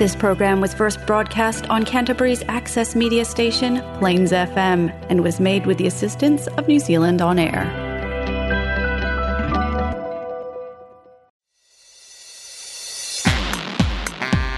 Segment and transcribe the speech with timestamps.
[0.00, 5.66] This program was first broadcast on Canterbury's access media station, Plains FM, and was made
[5.66, 7.66] with the assistance of New Zealand On Air.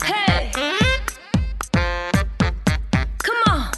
[0.04, 0.52] Hey!
[3.24, 3.72] Come on!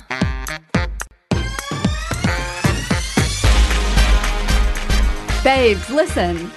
[5.43, 6.51] Babes, listen.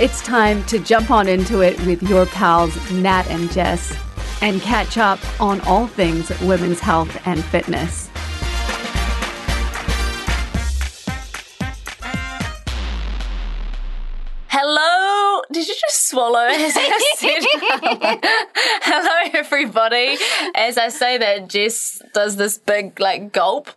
[0.00, 3.92] It's time to jump on into it with your pals Nat and Jess
[4.40, 8.08] and catch up on all things women's health and fitness.
[14.46, 15.42] Hello!
[15.50, 18.20] Did you just swallow as I said?
[18.82, 20.16] Hello, everybody.
[20.54, 23.70] As I say that, Jess does this big, like, gulp.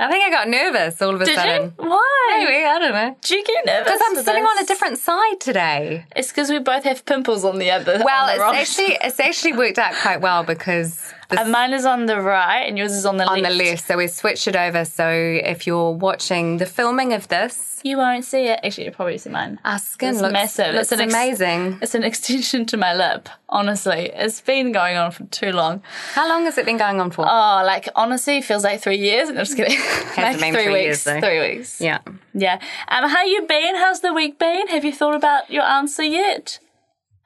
[0.00, 1.74] I think I got nervous all of a Did sudden.
[1.78, 1.84] you?
[1.88, 2.38] Why?
[2.38, 3.16] Maybe, I don't know.
[3.20, 3.84] Did you get nervous?
[3.84, 4.50] Because I'm sitting this?
[4.58, 6.06] on a different side today.
[6.16, 8.00] It's because we both have pimples on the other.
[8.02, 12.06] Well, the it's actually it's actually worked out quite well because And mine is on
[12.06, 13.56] the right and yours is on the on left.
[13.58, 13.86] the left.
[13.86, 14.84] So we switched it over.
[14.84, 18.60] So if you're watching the filming of this, You won't see it.
[18.62, 19.58] Actually, you'll probably see mine.
[19.64, 20.74] our skin It's looks massive.
[20.74, 21.78] Looks It's an ex- amazing.
[21.80, 24.10] It's an extension to my lip, honestly.
[24.14, 25.82] It's been going on for too long.
[26.14, 27.24] How long has it been going on for?
[27.26, 29.28] Oh, like honestly, it feels like three years.
[29.30, 29.78] I'm just kidding.
[30.18, 31.06] like three three weeks.
[31.06, 31.80] years, three weeks.
[31.80, 31.98] yeah.
[32.34, 32.60] Yeah.
[32.88, 33.76] Um, how you been?
[33.76, 34.68] How's the week been?
[34.68, 36.58] Have you thought about your answer yet?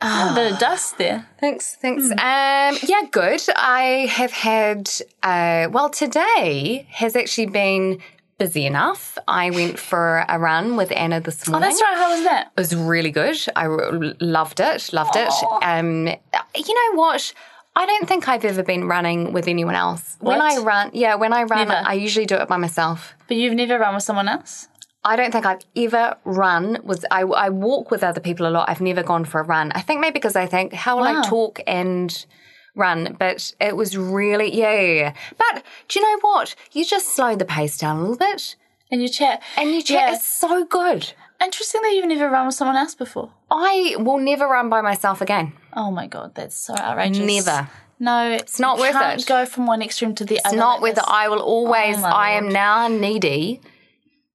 [0.03, 1.27] Oh, a bit of dust there.
[1.41, 2.06] Thanks, thanks.
[2.06, 2.12] Hmm.
[2.12, 3.41] Um, yeah, good.
[3.56, 4.91] I have had,
[5.23, 8.00] uh, well, today has actually been
[8.37, 9.17] busy enough.
[9.28, 11.67] I went for a run with Anna this morning.
[11.67, 11.97] Oh, that's right.
[11.97, 12.53] How was that?
[12.56, 13.39] It was really good.
[13.56, 14.92] I r- loved it.
[14.92, 15.31] Loved it.
[15.62, 17.33] Um, you know what?
[17.77, 20.17] I don't think I've ever been running with anyone else.
[20.20, 21.83] When I run, yeah, when I run, Never.
[21.89, 23.15] I usually do it by myself.
[23.27, 24.69] But you've never run with someone else?
[25.05, 27.05] I don't think I've ever run with.
[27.10, 28.70] I, I walk with other people a lot.
[28.70, 29.70] I've never gone for a run.
[29.72, 31.16] I think maybe because I think how will Wow.
[31.16, 31.22] I ah.
[31.22, 32.27] talk and
[32.74, 33.16] run?
[33.19, 35.14] But it was really yeah, yeah, yeah.
[35.36, 36.55] But do you know what?
[36.72, 38.56] You just slow the pace down a little bit,
[38.91, 39.42] And you chat.
[39.59, 40.09] and you chat.
[40.09, 40.14] Yeah.
[40.14, 41.12] It's so good.
[41.43, 43.31] Interesting that you've never run with someone else before.
[43.50, 45.53] I will never run by myself again.
[45.75, 47.19] Oh my god, that's so outrageous.
[47.19, 47.69] Never.
[48.00, 49.26] No, it's not worth can't it.
[49.26, 50.54] Go from one extreme to the other.
[50.54, 51.04] It's not like whether this.
[51.06, 51.98] I will always.
[51.98, 53.60] Oh, I am now needy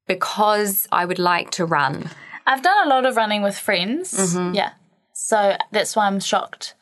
[0.10, 2.10] because I would like to run.
[2.46, 4.14] I've done a lot of running with friends.
[4.14, 4.56] Mm-hmm.
[4.56, 4.72] Yeah.
[5.14, 6.74] So that's why I'm shocked.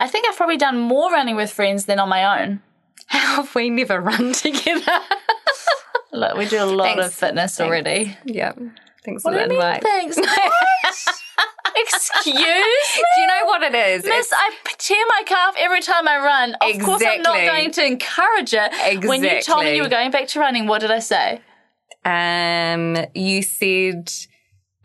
[0.00, 2.62] I think I've probably done more running with friends than on my own.
[3.08, 5.00] How have we never run together?
[6.12, 7.18] Look, we do a lot of Thanks.
[7.20, 8.16] fitness already.
[8.24, 8.52] yeah.
[9.04, 9.82] Thanks What for the invite.
[9.82, 10.16] thanks?
[11.36, 11.82] What?
[11.82, 12.42] Excuse me?
[12.42, 14.04] Do you know what it is?
[14.04, 16.54] Miss, I p- tear my calf every time I run.
[16.54, 19.04] Of course, I'm not going to encourage it.
[19.06, 21.40] When you told me you were going back to running, what did I say?
[22.06, 24.12] Um, you said,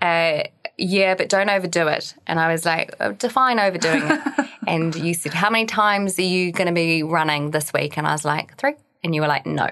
[0.02, 0.44] uh,
[0.78, 2.16] yeah, but don't overdo it.
[2.26, 4.50] And I was like, oh, define overdoing it.
[4.68, 7.98] and you said, how many times are you going to be running this week?
[7.98, 8.74] And I was like, three.
[9.04, 9.70] And you were like, no.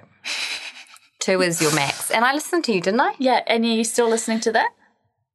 [1.19, 2.11] Two is your max.
[2.11, 3.13] And I listened to you, didn't I?
[3.17, 4.69] Yeah, and are you still listening to that?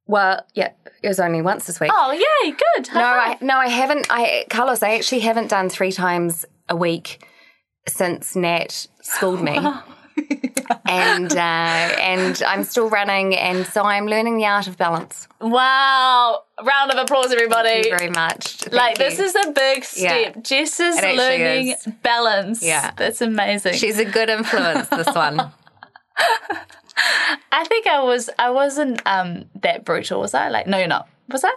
[0.06, 0.70] Well, yeah,
[1.02, 1.91] it was only once this week.
[1.92, 2.94] Oh, yay, good.
[2.94, 4.06] No, I no, I haven't.
[4.10, 7.26] I Carlos, I actually haven't done three times a week
[7.88, 9.58] since Nat schooled me,
[10.86, 15.28] and uh, and I'm still running, and so I'm learning the art of balance.
[15.41, 16.42] Wow.
[16.62, 17.69] Round of applause, everybody.
[17.69, 18.56] Thank you very much.
[18.56, 19.04] Thank like, you.
[19.04, 20.36] this is a big step.
[20.36, 20.41] Yeah.
[20.41, 21.88] Jess is learning is.
[22.02, 22.62] balance.
[22.62, 22.92] Yeah.
[22.97, 23.75] That's amazing.
[23.75, 24.88] She's a good influence.
[24.88, 25.41] This one.
[27.52, 30.48] I think I was, I wasn't um that brutal, was I?
[30.48, 31.08] Like, no, you're not.
[31.28, 31.52] Was I?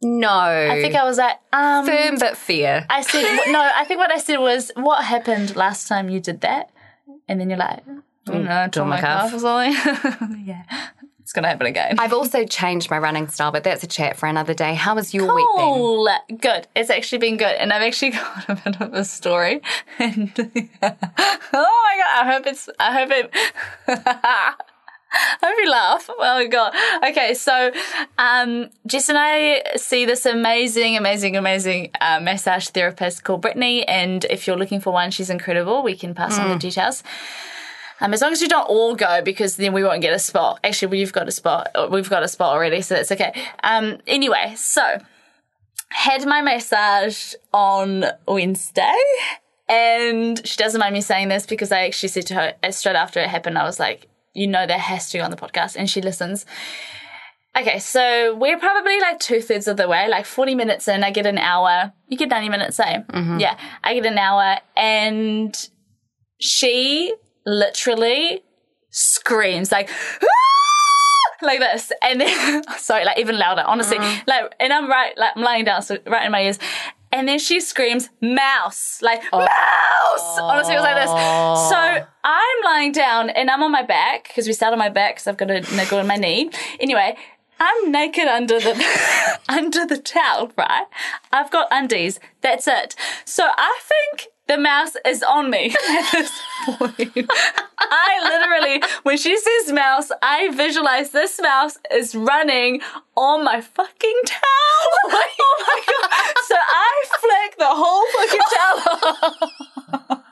[0.00, 1.84] No, I think I was like, um.
[1.84, 2.86] firm but fair.
[2.88, 6.40] I said, no, I think what I said was, what happened last time you did
[6.42, 6.70] that?
[7.28, 9.32] And then you're like, I don't know, I tore my calf.
[9.34, 10.44] or something.
[10.46, 10.62] yeah.
[11.20, 11.96] It's going to happen again.
[11.98, 14.72] I've also changed my running style, but that's a chat for another day.
[14.72, 15.66] How was your week then?
[15.66, 16.08] Cool.
[16.40, 16.66] Good.
[16.74, 17.54] It's actually been good.
[17.56, 19.60] And I've actually got a bit of a story.
[19.98, 23.30] And oh my god, I hope it's I hope it
[25.12, 26.10] I hope you laugh.
[26.10, 26.74] Oh god.
[27.08, 27.72] Okay, so
[28.18, 33.86] um Jess and I see this amazing, amazing, amazing uh, massage therapist called Brittany.
[33.86, 35.82] And if you're looking for one, she's incredible.
[35.82, 37.02] We can pass on the details.
[38.00, 40.60] Um, as long as you don't all go, because then we won't get a spot.
[40.62, 41.68] Actually, we've got a spot.
[41.90, 43.32] We've got a spot already, so that's okay.
[43.64, 44.98] Um, anyway, so
[45.90, 48.94] had my massage on Wednesday,
[49.68, 52.96] and she doesn't mind me saying this because I actually said to her uh, straight
[52.96, 55.76] after it happened, I was like, "You know, that has to be on the podcast,"
[55.76, 56.46] and she listens.
[57.56, 61.10] Okay, so we're probably like two thirds of the way, like 40 minutes in, I
[61.10, 61.92] get an hour.
[62.06, 63.02] You get 90 minutes, eh?
[63.40, 65.56] Yeah, I get an hour, and
[66.40, 67.12] she
[67.44, 68.42] literally
[68.90, 69.90] screams like,
[70.22, 70.26] "Ah!"
[71.46, 75.42] like this, and then sorry, like even louder, honestly, like, and I'm right, like I'm
[75.42, 76.58] lying down, so right in my ears,
[77.10, 79.38] And then she screams, mouse, like, oh.
[79.38, 80.38] mouse!
[80.40, 81.10] Honestly, it was like this.
[81.70, 85.16] So I'm lying down and I'm on my back because we sat on my back
[85.16, 86.50] because I've got a niggle in my knee.
[86.80, 87.16] Anyway,
[87.60, 88.84] I'm naked under the
[89.48, 90.86] under the towel, right?
[91.32, 92.20] I've got undies.
[92.40, 92.94] That's it.
[93.24, 96.32] So I think the mouse is on me at this
[96.64, 97.30] point.
[97.78, 102.80] I literally, when she says mouse, I visualize this mouse is running
[103.16, 104.40] on my fucking towel.
[105.04, 106.10] oh my god!
[106.46, 108.46] So I flick the whole fucking
[110.06, 110.22] towel,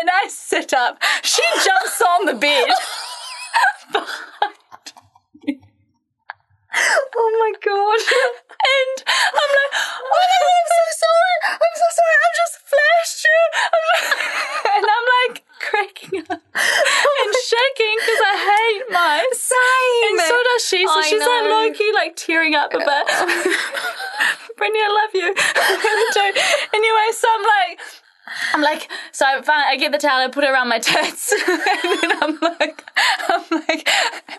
[0.00, 1.02] and I sit up.
[1.22, 2.68] She jumps on the bed.
[6.74, 8.00] Oh my god.
[8.60, 11.36] And I'm like, oh my God, I'm so sorry.
[11.50, 12.14] I'm so sorry.
[12.20, 13.40] I've just flashed you.
[13.56, 14.14] I'm just-
[14.76, 19.40] and I'm like cracking up and shaking because I hate mice.
[19.50, 20.18] Same.
[20.20, 20.86] And so does she.
[20.86, 21.50] So I she's like know.
[21.50, 23.04] low key, like tearing up a bit.
[24.56, 25.32] Brittany, I love you.
[25.36, 26.40] I really do.
[26.76, 27.80] Anyway, so I'm like,
[28.52, 31.32] I'm like, so I, find, I get the towel, I put it around my tits,
[31.48, 32.84] and then I'm like,
[33.28, 33.88] I'm like,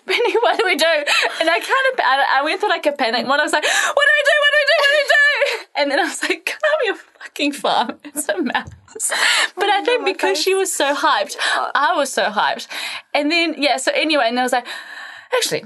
[0.06, 0.86] Brittany, what do we do?
[0.86, 3.40] And I kind of, I, I went through like a panic mode.
[3.40, 4.36] I was like, what do we do?
[4.42, 4.78] What do we do?
[4.80, 5.66] What do we do?
[5.76, 8.00] And then I was like, come on, your fucking farm.
[8.06, 9.12] It's a mouse.
[9.56, 11.36] But I oh think because she was so hyped,
[11.76, 12.68] I was so hyped.
[13.14, 14.68] And then, yeah, so anyway, and I was like,
[15.34, 15.64] actually,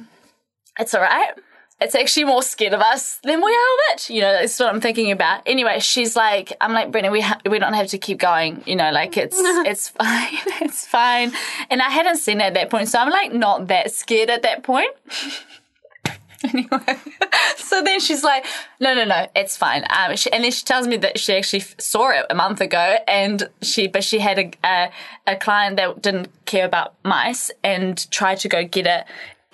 [0.80, 1.34] it's all right.
[1.82, 4.10] It's actually more scared of us than we are of it.
[4.10, 5.42] You know, that's what I'm thinking about.
[5.46, 8.64] Anyway, she's like, I'm like, Brenna, we ha- we don't have to keep going.
[8.66, 11.34] You know, like it's it's fine, it's fine.
[11.70, 14.42] And I hadn't seen it at that point, so I'm like not that scared at
[14.44, 14.90] that point.
[16.44, 16.98] anyway,
[17.58, 18.46] so then she's like,
[18.80, 19.84] no, no, no, it's fine.
[19.90, 22.62] Um, she, and then she tells me that she actually f- saw it a month
[22.62, 24.92] ago, and she, but she had a, a
[25.28, 29.06] a client that didn't care about mice and tried to go get it.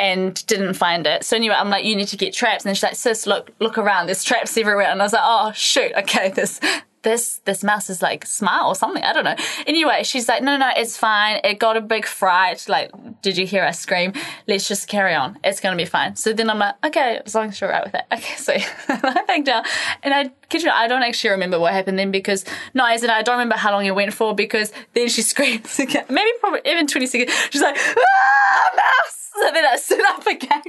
[0.01, 1.23] And didn't find it.
[1.23, 2.65] So anyway, I'm like, you need to get traps.
[2.65, 4.07] And she's like, sis, look, look around.
[4.07, 4.87] There's traps everywhere.
[4.87, 6.59] And I was like, oh shoot, okay, this,
[7.03, 9.03] this, this mouse is like smart or something.
[9.03, 9.35] I don't know.
[9.65, 11.39] Anyway, she's like, no, no, it's fine.
[11.43, 12.67] It got a big fright.
[12.67, 14.13] Like, did you hear us scream?
[14.47, 15.39] Let's just carry on.
[15.43, 16.15] It's gonna be fine.
[16.15, 18.03] So then I'm like, okay, as long as you're right with it.
[18.21, 18.53] Okay, so
[18.89, 19.63] I back down,
[20.03, 23.03] and I kid you not, I don't actually remember what happened then because no, as
[23.03, 26.05] in I don't remember how long it went for because then she screams again.
[26.09, 27.33] Maybe probably even 20 seconds.
[27.49, 29.29] She's like, ah, mouse.
[29.33, 30.61] So then I sit up again.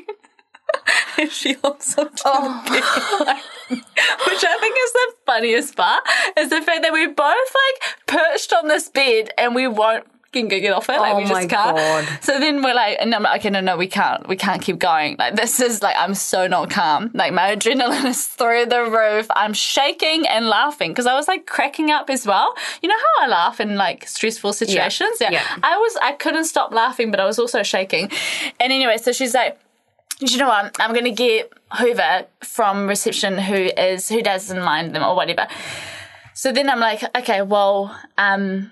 [1.19, 1.77] And she oh.
[1.97, 2.11] the
[2.71, 3.77] bed like me,
[4.27, 6.03] which I think is the funniest part
[6.37, 10.49] is the fact that we both like perched on this bed and we won't fucking
[10.49, 11.77] get off it like Oh we just my can't.
[11.77, 12.09] God.
[12.23, 14.79] so then we're like and I'm like okay no no we can't we can't keep
[14.79, 15.17] going.
[15.19, 17.11] Like this is like I'm so not calm.
[17.15, 19.27] Like my adrenaline is through the roof.
[19.37, 22.55] I'm shaking and laughing because I was like cracking up as well.
[22.83, 25.19] You know how I laugh in like stressful situations?
[25.21, 25.31] Yeah.
[25.33, 25.57] Yeah.
[25.63, 28.11] I was I couldn't stop laughing but I was also shaking.
[28.61, 29.59] And anyway so she's like
[30.31, 30.77] you know what?
[30.81, 35.47] I'm going to get Hoover from reception who is who doesn't mind them or whatever.
[36.35, 38.71] So then I'm like, okay, well, um,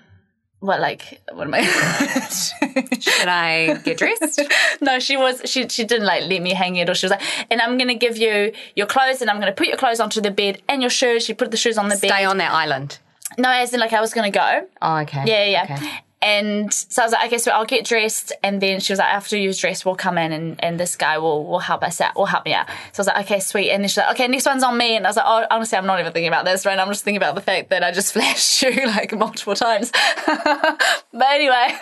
[0.61, 1.61] what like what am I?
[2.99, 4.41] Should I get dressed?
[4.81, 7.21] no, she was she she didn't like let me hang it or she was like,
[7.49, 10.31] and I'm gonna give you your clothes and I'm gonna put your clothes onto the
[10.31, 11.25] bed and your shoes.
[11.25, 12.15] She put the shoes on the Stay bed.
[12.15, 12.99] Stay on that island.
[13.39, 14.67] No, as in like I was gonna go.
[14.81, 15.23] Oh, okay.
[15.25, 15.65] Yeah, yeah.
[15.67, 15.75] yeah.
[15.75, 16.03] Okay.
[16.21, 18.31] And so I was like, okay, so I'll get dressed.
[18.43, 21.17] And then she was like, after you've dressed, we'll come in and, and this guy
[21.17, 22.67] will, will help us out, will help me out.
[22.67, 23.71] So I was like, okay, sweet.
[23.71, 24.95] And then she's like, okay, next one's on me.
[24.95, 26.77] And I was like, oh, honestly, I'm not even thinking about this, right?
[26.77, 29.91] I'm just thinking about the fact that I just flashed you like multiple times.
[30.25, 31.75] but anyway.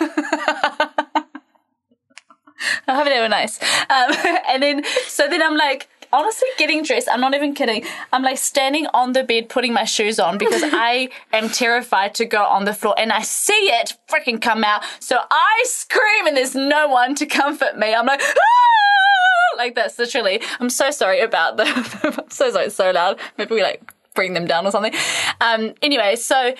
[2.86, 3.60] I hope they were nice.
[3.62, 4.12] Um,
[4.48, 7.08] and then, so then I'm like, honestly, getting dressed.
[7.10, 7.84] I'm not even kidding.
[8.12, 12.24] I'm like standing on the bed, putting my shoes on because I am terrified to
[12.24, 14.82] go on the floor and I see it freaking come out.
[14.98, 17.94] So I scream and there's no one to comfort me.
[17.94, 20.40] I'm like, "Ah!" like that's literally.
[20.58, 21.64] I'm so sorry about the.
[22.20, 23.18] I'm so sorry, so loud.
[23.38, 24.94] Maybe we like bring them down or something.
[25.40, 26.54] Um, anyway, so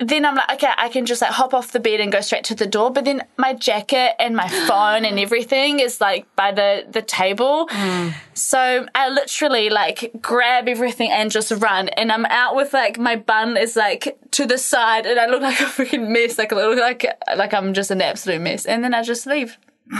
[0.00, 2.44] then I'm like, okay, I can just like hop off the bed and go straight
[2.44, 2.92] to the door.
[2.92, 7.66] But then my jacket and my phone and everything is like by the, the table.
[7.68, 8.14] Mm.
[8.34, 11.88] So I literally like grab everything and just run.
[11.88, 15.42] And I'm out with like my bun is like to the side and I look
[15.42, 16.38] like a freaking mess.
[16.38, 17.04] Like I look like,
[17.36, 18.66] like I'm just an absolute mess.
[18.66, 19.58] And then I just leave.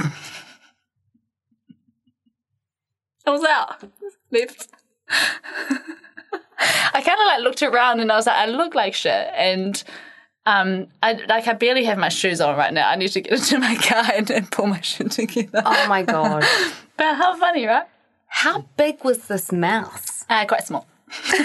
[3.26, 3.82] I was out.
[4.30, 4.68] Left.
[6.94, 9.28] I kind of like looked around and I was like, I look like shit.
[9.34, 9.82] And
[10.46, 12.88] um, I like I barely have my shoes on right now.
[12.88, 15.62] I need to get into my car and, and pull my shit together.
[15.64, 16.44] Oh my god.
[16.96, 17.86] But how funny, right?
[18.26, 20.24] How big was this mouse?
[20.28, 20.86] Uh, quite small.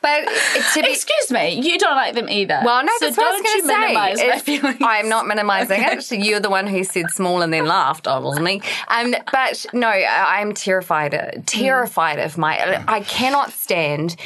[0.00, 0.26] But
[0.74, 2.60] be, Excuse me, you don't like them either.
[2.64, 3.78] well, no, so that's what I was don't going you to say.
[3.80, 4.82] minimize my feelings.
[4.82, 6.10] I am not minimizing it.
[6.12, 8.62] You're the one who said small and then laughed, obviously.
[8.88, 12.82] Um, but no, I- I'm terrified, terrified of my.
[12.86, 14.16] I cannot stand,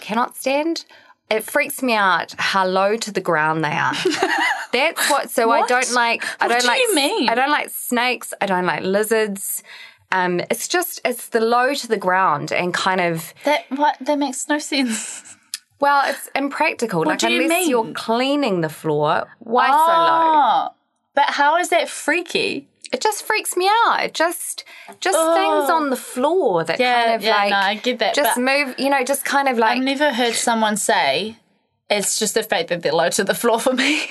[0.00, 0.84] cannot stand.
[1.30, 3.94] It freaks me out how low to the ground they are.
[4.72, 5.30] That's what.
[5.30, 6.24] So I don't like.
[6.42, 6.80] I don't what do like.
[6.80, 7.28] you mean?
[7.28, 8.34] I don't like snakes.
[8.40, 9.62] I don't like lizards.
[10.12, 14.18] Um, it's just it's the low to the ground and kind of That what that
[14.18, 15.36] makes no sense.
[15.80, 17.04] well, it's impractical.
[17.04, 20.32] like do you unless you're cleaning the floor, why so low?
[20.72, 20.74] Oh,
[21.14, 22.66] but how is that freaky?
[22.92, 24.02] It just freaks me out.
[24.02, 24.64] It just
[24.98, 28.14] just things on the floor that Yeah, kind of yeah, like no, I get that,
[28.16, 31.36] Just move, you know, just kind of like I've never heard someone say
[31.90, 34.02] it's just the fact that they're low to the floor for me.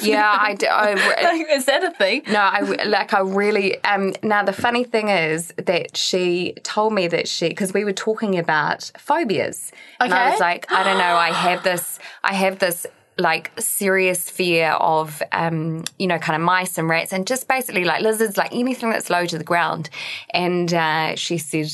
[0.00, 2.22] Yeah, I, do, I like, is that a thing?
[2.28, 7.08] No, I like I really um now the funny thing is that she told me
[7.08, 9.72] that she because we were talking about phobias.
[9.98, 12.86] And I was like, I don't know, I have this I have this
[13.18, 17.84] like serious fear of um you know kind of mice and rats and just basically
[17.84, 19.90] like lizards like anything that's low to the ground
[20.30, 21.70] and uh she said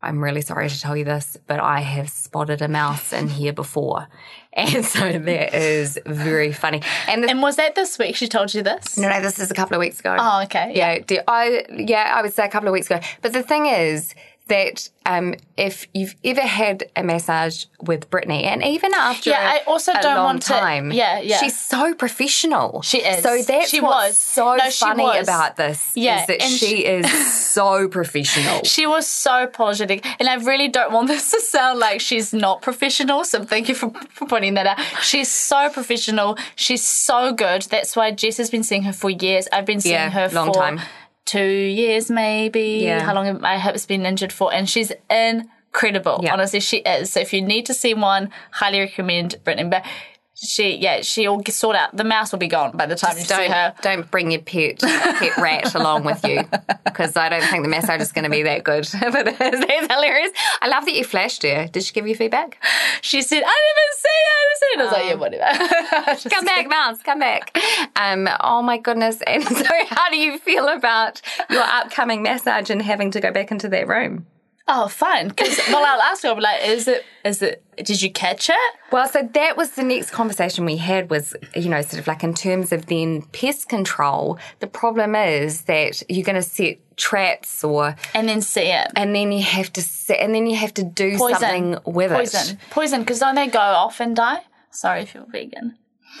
[0.00, 3.52] I'm really sorry to tell you this, but I have spotted a mouse in here
[3.52, 4.06] before.
[4.58, 6.82] And so that is very funny.
[7.06, 8.98] And the And was that this week she told you this?
[8.98, 10.16] no, no, this is a couple of weeks ago.
[10.18, 10.72] Oh, okay.
[10.74, 13.00] Yeah, do- I yeah, I would say a couple of weeks ago.
[13.22, 14.14] But the thing is
[14.48, 19.54] that um, if you've ever had a massage with Brittany, and even after Yeah, a-
[19.56, 21.38] I also don't want to- time, yeah, yeah.
[21.38, 22.82] she's so professional.
[22.82, 23.22] She is.
[23.22, 24.18] So that's She what's was.
[24.18, 25.26] so No, funny was.
[25.26, 25.92] about this.
[25.94, 28.62] Yeah, is that and she she- is so professional.
[28.64, 32.60] She was so apologetic, and I really don't want this to sound like she's not
[32.60, 33.24] professional.
[33.24, 34.78] So thank you for, for pointing that out.
[35.02, 36.36] She's so professional.
[36.56, 37.62] She's so good.
[37.62, 39.48] That's why Jess has been seeing her for years.
[39.52, 40.86] I've been seeing Yeah, her long for long time.
[41.28, 42.80] Two years, maybe.
[42.82, 43.02] Yeah.
[43.02, 44.52] How long have my hip's been injured for?
[44.52, 46.20] And she's incredible.
[46.22, 46.32] Yeah.
[46.32, 47.12] Honestly, she is.
[47.12, 49.68] So if you need to see one, highly recommend Brittany.
[49.68, 49.84] But
[50.40, 51.96] she, yeah, she'll sort out.
[51.96, 53.74] The mouse will be gone by the time you see don't her.
[53.82, 56.44] don't bring your pet pet rat along with you
[56.84, 58.84] because I don't think the massage is going to be that good.
[58.84, 60.30] Is, that's hilarious.
[60.60, 61.66] I love that you flashed her.
[61.66, 62.62] Did she give you feedback?
[63.00, 64.28] She said, "I didn't see it.
[64.30, 67.58] I didn't see it." I was like, "Yeah, whatever." Just come back, mouse, come back.
[67.96, 69.20] Um, oh my goodness.
[69.26, 73.50] And so, how do you feel about your upcoming massage and having to go back
[73.50, 74.26] into that room?
[74.70, 75.28] Oh, fun.
[75.28, 76.28] Because well, I'll ask her.
[76.28, 77.02] I'll be like, "Is it?
[77.24, 77.62] Is it?
[77.76, 78.56] Did you catch it?"
[78.92, 82.22] Well, so that was the next conversation we had was, you know, sort of like
[82.22, 87.62] in terms of then pest control, the problem is that you're going to set traps
[87.64, 88.88] or, And then see it.
[88.96, 91.38] and then you have to set, and then you have to do Poison.
[91.40, 92.40] something with Poison.
[92.40, 92.44] it.
[92.44, 92.58] Poison.
[92.70, 94.40] poison, Because don't they go off and die?
[94.70, 95.76] Sorry if you're vegan.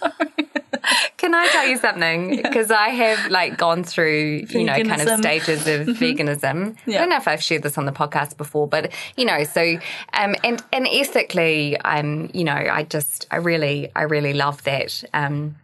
[0.00, 0.48] Don't-
[1.16, 2.36] Can I tell you something?
[2.42, 6.76] Because I have like gone through, you know, kind of stages of veganism.
[6.86, 9.78] I don't know if I've shared this on the podcast before, but you know, so
[10.12, 15.04] um, and and ethically, I'm, you know, I just, I really, I really love that.
[15.14, 15.56] Um,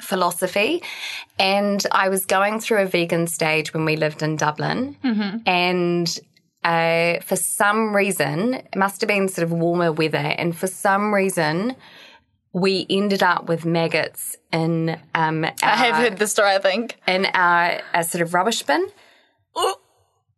[0.00, 0.82] philosophy.
[1.38, 4.96] And I was going through a vegan stage when we lived in Dublin.
[5.46, 6.20] And
[6.64, 10.18] uh, for some reason it must have been sort of warmer weather.
[10.18, 11.76] And for some reason
[12.56, 16.52] we ended up with maggots in um, our, I have heard the story.
[16.52, 16.96] I think.
[17.06, 18.88] in our, our sort of rubbish bin.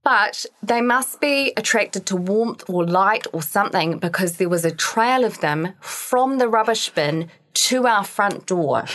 [0.03, 4.73] But they must be attracted to warmth or light or something because there was a
[4.73, 8.87] trail of them from the rubbish bin to our front door.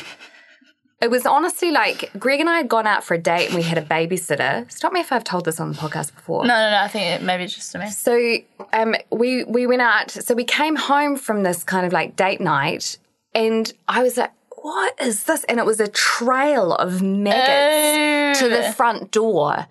[1.01, 3.61] It was honestly like Greg and I had gone out for a date and we
[3.61, 4.69] had a babysitter.
[4.69, 6.43] Stop me if I've told this on the podcast before.
[6.45, 6.77] No, no, no.
[6.77, 7.97] I think it, maybe it's just a mess.
[7.97, 8.37] So
[8.73, 10.11] um, we we went out.
[10.11, 12.97] So we came home from this kind of like date night,
[13.35, 18.49] and I was like, "What is this?" And it was a trail of maggots to
[18.49, 19.67] the front door,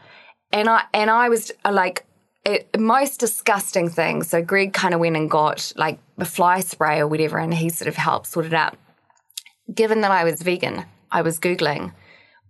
[0.52, 2.06] and I and I was uh, like.
[2.44, 4.24] It, most disgusting thing.
[4.24, 7.68] So Greg kind of went and got like a fly spray or whatever, and he
[7.68, 8.76] sort of helped sort it out.
[9.72, 11.92] Given that I was vegan, I was googling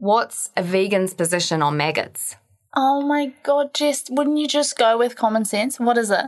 [0.02, 2.34] what's a vegan's position on maggots.
[2.74, 4.10] Oh my god, Jess!
[4.10, 5.78] Wouldn't you just go with common sense?
[5.78, 6.26] What is it?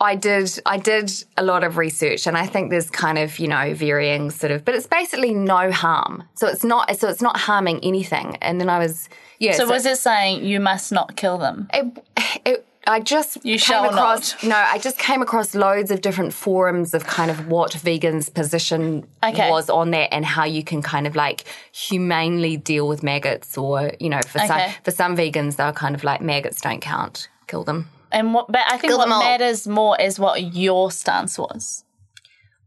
[0.00, 3.48] I did I did a lot of research and I think there's kind of, you
[3.48, 6.24] know, varying sort of but it's basically no harm.
[6.34, 8.36] So it's not so it's not harming anything.
[8.40, 9.52] And then I was yeah.
[9.52, 11.68] So, was it saying you must not kill them?
[11.72, 12.04] it,
[12.44, 16.32] it, I just You came shall across no, I just came across loads of different
[16.32, 19.50] forums of kind of what vegans' position Okay.
[19.50, 23.92] was on that and how you can kind of like humanely deal with maggots or,
[24.00, 27.28] you know, for some for some vegans they're kind of like maggots don't count.
[27.46, 27.88] Kill them.
[28.12, 28.46] And what?
[28.48, 29.20] But I think what all.
[29.20, 31.84] matters more is what your stance was.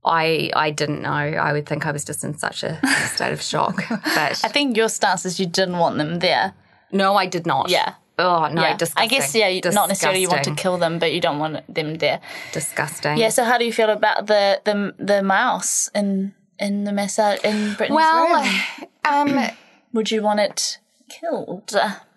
[0.05, 1.09] I I didn't know.
[1.11, 2.79] I would think I was just in such a
[3.13, 3.83] state of shock.
[3.89, 6.53] But I think your stance is you didn't want them there.
[6.91, 7.69] no, I did not.
[7.69, 7.95] Yeah.
[8.19, 8.77] Oh no, yeah.
[8.77, 9.03] disgusting.
[9.03, 11.73] I guess yeah, you, not necessarily you want to kill them, but you don't want
[11.73, 12.19] them there.
[12.51, 13.17] Disgusting.
[13.17, 13.29] Yeah.
[13.29, 17.73] So how do you feel about the the the mouse in in the massage in
[17.73, 18.89] Brittany's Well, room?
[19.05, 19.49] um,
[19.93, 21.73] Would you want it killed?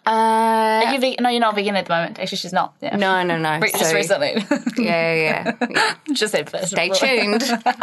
[0.07, 1.23] Uh, Are you vegan?
[1.25, 2.19] No, you're not vegan at the moment.
[2.19, 2.75] Actually, she's not.
[2.81, 2.97] Yeah.
[2.97, 3.59] no, no, no.
[3.59, 4.35] Re- Just So- recently.
[4.79, 5.95] Yeah, yeah, yeah.
[6.13, 6.71] Just said first.
[6.71, 7.43] Stay tuned.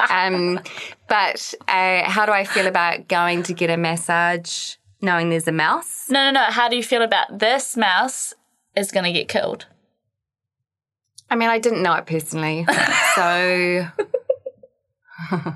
[0.10, 0.60] um,
[1.10, 5.52] but uh, how do I feel about going to get a massage knowing there's a
[5.52, 6.06] mouse?
[6.10, 6.44] No, no, no.
[6.50, 8.34] How do you feel about this mouse
[8.76, 9.66] is going to get killed?
[11.30, 12.66] I mean, I didn't know it personally,
[13.16, 13.88] so.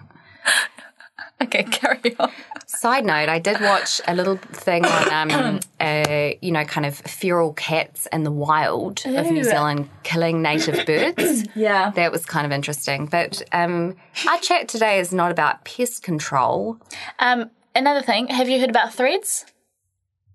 [1.43, 2.31] Okay, carry on.
[2.65, 6.95] Side note, I did watch a little thing on, um, uh, you know, kind of
[6.97, 11.45] feral cats in the wild of New Zealand killing native birds.
[11.55, 11.91] Yeah.
[11.91, 13.05] That was kind of interesting.
[13.05, 13.95] But um,
[14.27, 16.77] our chat today is not about pest control.
[17.19, 18.27] Um, another thing.
[18.29, 19.45] Have you heard about threads?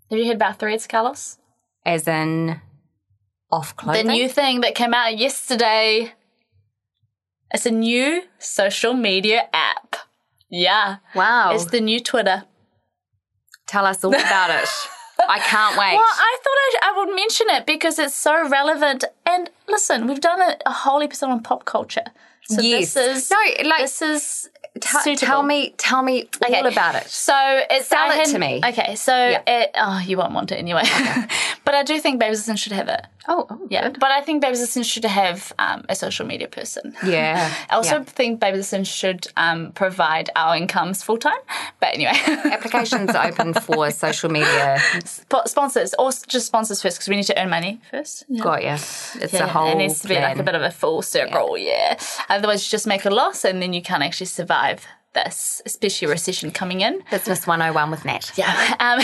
[0.09, 1.39] Have you heard about threads, Carlos?
[1.85, 2.61] as in
[3.51, 4.07] off clothing.
[4.07, 6.13] The new thing that came out yesterday.
[7.53, 9.97] It's a new social media app.
[10.53, 10.97] Yeah.
[11.15, 11.55] wow.
[11.55, 12.45] It's the new Twitter.
[13.67, 14.69] Tell us all about it.
[15.27, 15.95] I can't wait.
[15.97, 19.05] Well, I thought I, I would mention it because it's so relevant.
[19.25, 22.05] And listen, we've done a, a whole episode on pop culture.
[22.45, 22.95] So yes.
[22.95, 24.51] this is no, like this is
[24.81, 27.07] t- tell me, tell me all about it.
[27.09, 27.35] So
[27.71, 28.61] it's Sell it to me.
[28.65, 30.83] Okay, so it, oh, you won't want it anyway.
[31.65, 33.07] but I do think Babes should have it.
[33.29, 36.95] Oh, oh Yeah, but I think Babes should have um, a social media person.
[37.05, 37.53] yeah.
[37.71, 38.05] I also yeah.
[38.05, 41.39] think Babes should um, provide our incomes full time.
[41.79, 44.79] But anyway, applications open for social media.
[45.05, 48.25] Sp- sponsors or just sponsors first because we need to earn money first.
[48.29, 48.43] Yeah.
[48.43, 48.75] Got ya.
[48.75, 51.57] It's Yeah, a whole it needs to be like a bit of a full circle,
[51.57, 51.99] yeah.
[52.29, 54.52] Otherwise, you just make a loss and then you can't actually survive
[55.15, 57.03] this, especially recession coming in.
[57.11, 58.33] Business 101 with Nat.
[58.37, 58.77] Yeah.
[58.81, 58.99] Um,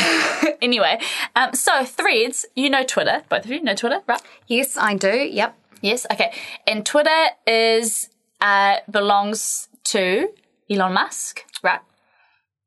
[0.62, 0.98] anyway,
[1.36, 3.22] um, so threads, you know Twitter.
[3.28, 4.20] Both of you know Twitter, right?
[4.46, 5.08] Yes, I do.
[5.08, 5.56] Yep.
[5.82, 6.06] Yes.
[6.12, 6.32] Okay.
[6.66, 8.08] And Twitter is
[8.40, 10.28] uh, belongs to
[10.68, 11.80] Elon Musk, right?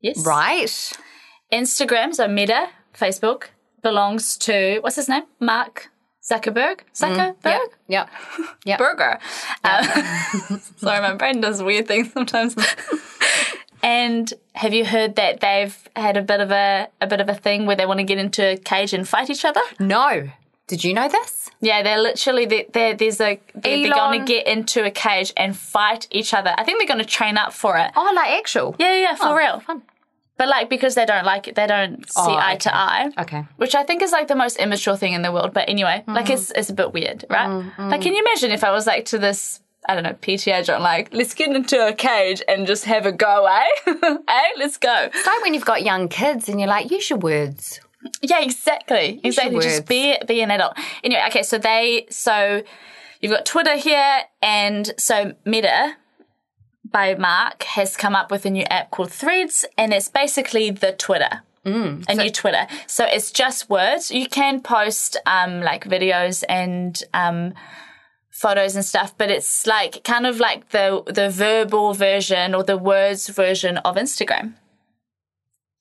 [0.00, 0.24] Yes.
[0.24, 0.92] Right.
[1.52, 3.48] Instagram, so Meta, Facebook,
[3.82, 5.24] belongs to what's his name?
[5.38, 5.91] Mark
[6.22, 6.80] Zuckerberg.
[6.94, 7.34] Zuckerberg.
[7.44, 8.10] yeah, Yep.
[8.64, 8.78] Yep.
[8.78, 9.18] Burger.
[9.64, 9.84] Um,
[10.76, 12.54] sorry, my brain does weird things sometimes.
[13.82, 17.34] and have you heard that they've had a bit of a a bit of a
[17.34, 19.60] thing where they want to get into a cage and fight each other?
[19.80, 20.28] No.
[20.68, 21.50] Did you know this?
[21.60, 25.32] Yeah, they're literally they're, they're, there's a they're, they're going to get into a cage
[25.36, 26.54] and fight each other.
[26.56, 27.90] I think they're going to train up for it.
[27.96, 28.76] Oh, like actual.
[28.78, 29.60] Yeah, yeah, yeah, for Oh, real.
[29.60, 29.82] fun.
[30.38, 33.10] But like because they don't like it, they don't see Oh, eye to eye.
[33.18, 33.44] Okay.
[33.56, 35.52] Which I think is like the most immature thing in the world.
[35.52, 36.30] But anyway, like Mm.
[36.34, 37.48] it's it's a bit weird, right?
[37.78, 40.80] Like, can you imagine if I was like to this, I don't know, PTA joint,
[40.82, 43.68] like, let's get into a cage and just have a go, eh?
[44.28, 44.48] eh?
[44.58, 45.10] Let's go.
[45.14, 47.80] It's like when you've got young kids and you're like, use your words.
[48.20, 49.20] Yeah, exactly.
[49.22, 49.54] Exactly.
[49.56, 49.66] words.
[49.66, 50.74] Just be be an adult.
[51.04, 52.62] Anyway, okay, so they so
[53.20, 55.94] you've got Twitter here and so Meta
[56.92, 60.92] by Mark has come up with a new app called Threads and it's basically the
[60.92, 61.42] Twitter.
[61.64, 62.66] Mm, a new Twitter.
[62.86, 64.10] So it's just words.
[64.10, 67.54] You can post um like videos and um
[68.30, 72.76] photos and stuff, but it's like kind of like the the verbal version or the
[72.76, 74.54] words version of Instagram.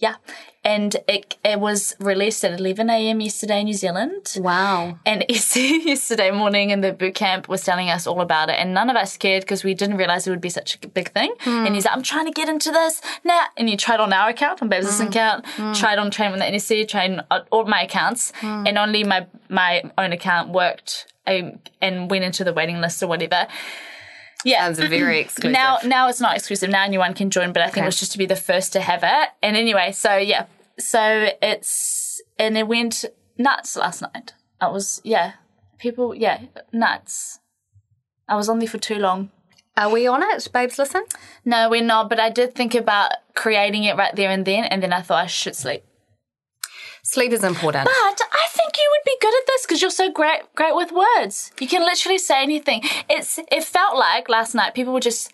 [0.02, 0.16] Yeah.
[0.64, 3.22] And it it was released at 11 a.m.
[3.22, 4.36] yesterday in New Zealand.
[4.38, 5.00] Wow.
[5.06, 8.74] And Izzy yesterday morning in the boot camp was telling us all about it, and
[8.74, 11.34] none of us cared because we didn't realize it would be such a big thing.
[11.40, 11.66] Hmm.
[11.66, 14.30] And he's like, "I'm trying to get into this now," and he tried on our
[14.30, 15.08] account, on Babes' hmm.
[15.08, 15.74] account, hmm.
[15.74, 19.84] tried on Train with the NSC, tried on all my accounts, and only my my
[19.98, 23.48] own account worked, um, and went into the waiting list or whatever.
[24.44, 25.52] Yeah, Sounds very exclusive.
[25.52, 26.70] now, now it's not exclusive.
[26.70, 28.82] Now anyone can join, but I think it was just to be the first to
[28.82, 29.30] have it.
[29.44, 30.46] And anyway, so yeah,
[30.80, 33.06] so it's and it went
[33.38, 34.34] nuts last night.
[34.60, 35.34] I was yeah,
[35.78, 37.40] people yeah nuts.
[38.28, 39.30] I was on there for too long.
[39.78, 40.78] Are we on it, babes?
[40.78, 41.06] Listen.
[41.46, 42.10] No, we're not.
[42.10, 45.24] But I did think about creating it right there and then, and then I thought
[45.24, 45.84] I should sleep.
[47.04, 47.86] Sleep is important.
[47.86, 50.92] But I think you would be good at this because you're so great, great with
[50.92, 51.52] words.
[51.60, 52.82] You can literally say anything.
[53.10, 55.32] It's it felt like last night people were just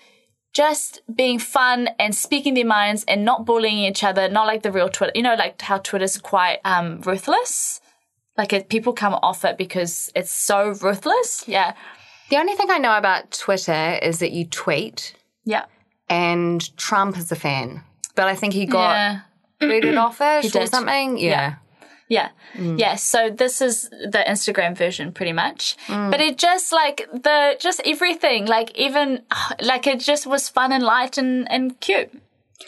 [0.53, 4.71] just being fun and speaking their minds and not bullying each other, not like the
[4.71, 5.11] real Twitter.
[5.13, 7.81] You know, like how Twitter's quite um, ruthless.
[8.37, 11.43] Like it, people come off it because it's so ruthless.
[11.47, 11.73] Yeah,
[12.29, 15.65] The only thing I know about Twitter is that you tweet, yeah,
[16.09, 17.83] and Trump is a fan.
[18.15, 19.19] But I think he got yeah.
[19.59, 20.69] Booted off it or did.
[20.69, 21.17] something.
[21.17, 21.55] Yeah.
[22.09, 22.29] Yeah.
[22.57, 22.95] Yeah.
[22.95, 25.75] So this is the Instagram version pretty much.
[25.87, 29.23] But it just like the just everything, like even
[29.61, 32.09] like it just was fun and light and, and cute.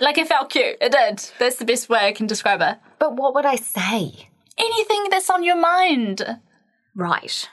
[0.02, 0.78] Like it felt cute.
[0.82, 1.32] It did.
[1.40, 2.78] That's the best way I can describe it.
[3.00, 4.30] But what would I say?
[4.58, 6.40] Anything that's on your mind.
[6.96, 7.50] Right.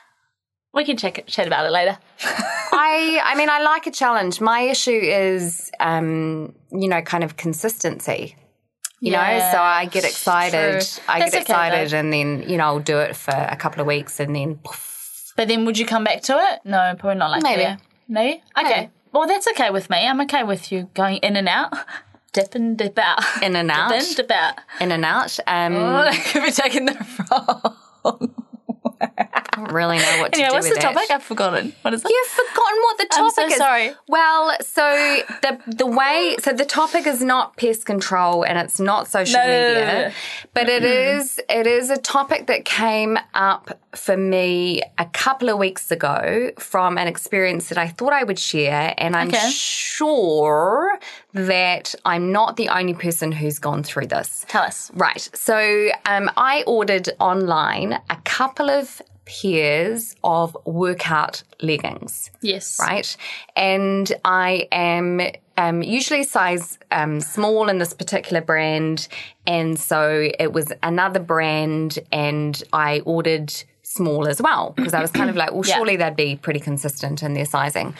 [0.73, 1.97] We can check it, chat about it later.
[2.21, 4.41] I I mean I like a challenge.
[4.41, 8.35] My issue is um, you know, kind of consistency.
[8.99, 10.81] You know, so I get excited.
[10.81, 11.03] true.
[11.07, 11.97] I That's get excited though.
[11.97, 15.33] and then, you know, I'll do it for a couple of weeks and then poof.
[15.35, 16.61] But then would you come back to it?
[16.65, 17.61] No, probably not like Maybe.
[17.63, 17.79] that.
[18.07, 18.41] Maybe?
[18.57, 18.69] Okay.
[18.81, 18.91] Maybe.
[19.13, 19.97] Well, that's okay with me.
[20.07, 21.73] I'm okay with you going in and out.
[22.33, 23.23] Dip and dip out.
[23.41, 23.89] in and out.
[23.89, 24.55] Dip in, dip out.
[24.81, 25.39] In and out.
[25.47, 28.33] Um Oh, that could be taking the wrong.
[29.57, 30.81] I don't really know what to Anyway, do what's the that.
[30.93, 31.09] topic?
[31.09, 31.73] I've forgotten.
[31.81, 32.11] What is it?
[32.11, 33.57] You've forgotten what the I'm topic so is.
[33.57, 33.91] sorry.
[34.07, 39.07] Well, so the the way so the topic is not pest control and it's not
[39.07, 40.13] social No, media,
[40.53, 45.57] but it is it is a topic that came up for me a couple of
[45.57, 49.49] weeks ago from an experience that I thought I would share, and I'm Okay.
[49.49, 50.99] sure
[51.33, 54.45] that I'm not the only person who's gone through this.
[54.47, 54.91] Tell us.
[54.93, 55.27] Right.
[55.33, 62.77] So um, I ordered online a couple of pairs of workout leggings, Yes.
[62.79, 63.15] right?
[63.55, 65.21] And I am
[65.57, 69.07] um, usually size um, small in this particular brand.
[69.45, 75.11] And so it was another brand, and I ordered small as well because I was
[75.11, 75.75] kind of like, well, Yeah.
[75.75, 77.95] surely they'd be pretty consistent in their sizing.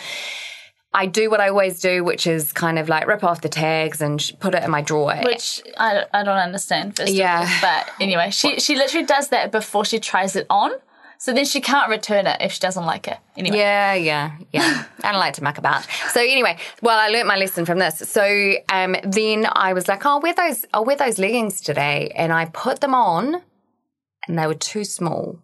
[0.94, 4.02] I do what I always do, which is kind of like rip off the tags
[4.02, 5.16] and sh- put it in my drawer.
[5.24, 7.00] Which I, I don't understand.
[7.06, 7.42] Yeah.
[7.42, 7.58] All.
[7.62, 10.72] But anyway, she, she literally does that before she tries it on.
[11.19, 13.17] So then she can't return it if she doesn't like it.
[13.36, 13.58] Anyway.
[13.58, 14.86] Yeah, yeah, yeah.
[15.03, 15.86] I don't like to muck about.
[16.12, 17.97] So anyway, well, I learnt my lesson from this.
[17.97, 20.65] So um, then I was like, I'll wear those.
[20.73, 23.41] I'll wear those leggings today, and I put them on,
[24.27, 25.39] and they were too small,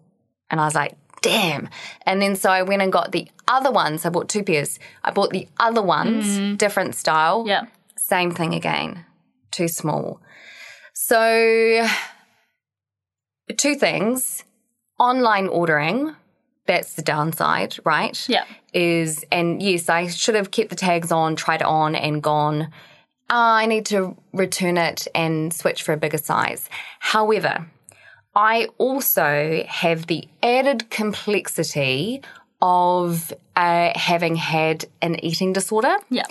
[0.50, 1.70] and I was like, damn.
[2.06, 4.06] And then so I went and got the other ones.
[4.06, 4.78] I bought two pairs.
[5.04, 7.46] I bought the other ones, different style.
[7.48, 7.64] Yeah.
[7.98, 9.06] Same thing again,
[9.50, 10.22] too small.
[10.94, 11.88] So,
[13.58, 14.44] two things
[15.10, 16.16] online ordering,
[16.66, 18.18] that's the downside, right?
[18.30, 18.46] Yeah.
[18.74, 22.70] Is, and yes, I should have kept the tags on, tried it on, and gone,
[23.30, 26.70] "Ah, I need to return it and switch for a bigger size.
[27.14, 27.54] However,
[28.36, 32.22] I also have the added complexity
[32.62, 36.26] of uh, having had an eating disorder Yeah.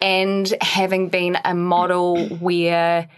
[0.00, 3.08] and having been a model where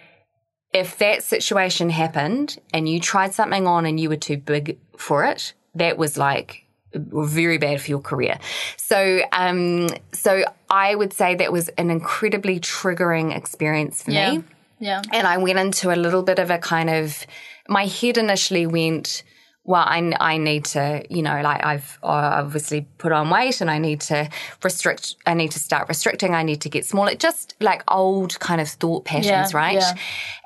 [0.75, 5.25] if that situation happened and you tried something on and you were too big for
[5.25, 8.39] it, that was like very bad for your career.
[8.77, 14.33] So, um, so I would say that was an incredibly triggering experience for Yeah.
[14.37, 14.45] me.
[14.81, 15.03] Yeah.
[15.13, 17.25] And I went into a little bit of a kind of,
[17.69, 19.23] my head initially went,
[19.67, 23.71] well, I, I need to, you know, like I've uh, obviously put on weight and
[23.71, 24.29] I need to
[24.63, 28.61] restrict, I need to start restricting, I need to get smaller, just like old kind
[28.61, 29.75] of thought patterns, Yeah, right?
[29.77, 29.95] yeah.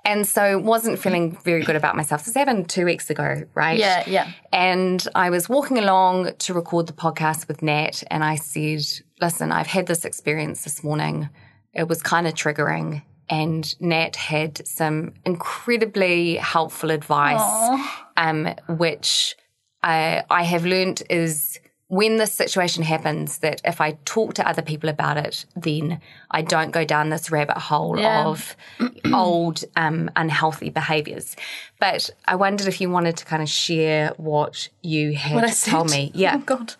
[0.04, 2.24] And so wasn't feeling very good about myself.
[2.24, 3.78] This happened two weeks ago, right?
[3.78, 4.30] Yeah, yeah.
[4.52, 8.82] And I was walking along to record the podcast with Nat, and I said,
[9.20, 11.28] Listen, I've had this experience this morning.
[11.74, 13.02] It was kind of triggering.
[13.30, 17.80] And Nat had some incredibly helpful advice,
[18.16, 19.36] um, which
[19.82, 24.60] I, I have learnt is when this situation happens, that if I talk to other
[24.60, 28.26] people about it, then I don't go down this rabbit hole Yeah.
[28.26, 28.56] of
[29.14, 31.34] old, um, unhealthy behaviors.
[31.80, 35.90] But I wondered if you wanted to kind of share what you had What told
[35.90, 36.10] me.
[36.14, 36.74] Yeah, Oh, God.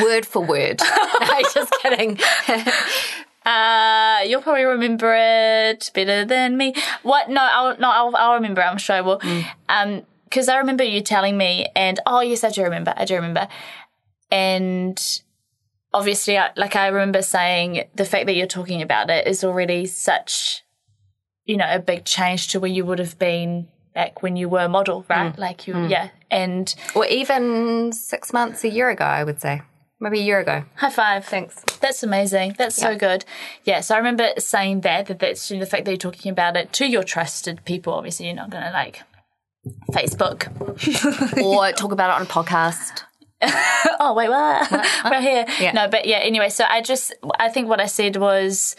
[0.00, 0.80] word for word.
[1.20, 2.18] no, just kidding.
[3.44, 6.74] Uh, you'll probably remember it better than me.
[7.02, 7.28] What?
[7.28, 8.62] No, I'll no, I'll, I'll remember.
[8.62, 9.20] I'm sure I will.
[9.68, 12.92] Um, because I remember you telling me, and oh yes, I do remember.
[12.96, 13.46] I do remember.
[14.32, 15.00] And
[15.92, 19.86] obviously, I, like I remember saying, the fact that you're talking about it is already
[19.86, 20.64] such,
[21.44, 24.60] you know, a big change to where you would have been back when you were
[24.64, 25.38] a model, right?
[25.38, 26.08] Like you, yeah.
[26.32, 29.62] And or even six months, a year ago, I would say.
[30.04, 30.64] Maybe a year ago.
[30.74, 31.24] high five.
[31.24, 31.62] Thanks.
[31.80, 32.56] That's amazing.
[32.58, 33.24] That's so good.
[33.64, 36.30] Yeah, so I remember saying that, that that's you know, the fact that you're talking
[36.30, 37.94] about it to your trusted people.
[37.94, 39.00] Obviously, you're not going to like
[39.92, 40.48] Facebook.
[41.42, 43.04] or talk about it on a podcast.
[43.98, 44.70] oh, wait, what?
[45.10, 45.46] We're here.
[45.58, 45.72] Yeah.
[45.72, 48.76] No, but yeah, anyway, so I just, I think what I said was,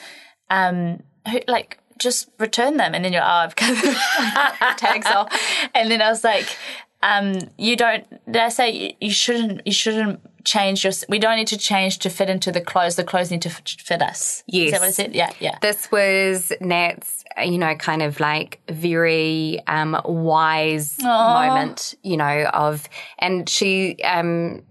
[0.52, 2.94] um, who- like, just return them.
[2.94, 5.34] And then you're, oh, I've got the tags off.
[5.74, 6.56] And then I was like,
[7.02, 11.48] um, you don't, did I say you shouldn't, you shouldn't change your, we don't need
[11.48, 12.96] to change to fit into the clothes.
[12.96, 14.44] The clothes need to fit us.
[14.48, 14.96] Is that what I Yes.
[14.96, 15.16] said?
[15.16, 15.58] Yeah, yeah.
[15.62, 22.88] This was Nat's, you know, kind of like very um, wise moment, you know, of,
[23.20, 24.62] and she, um,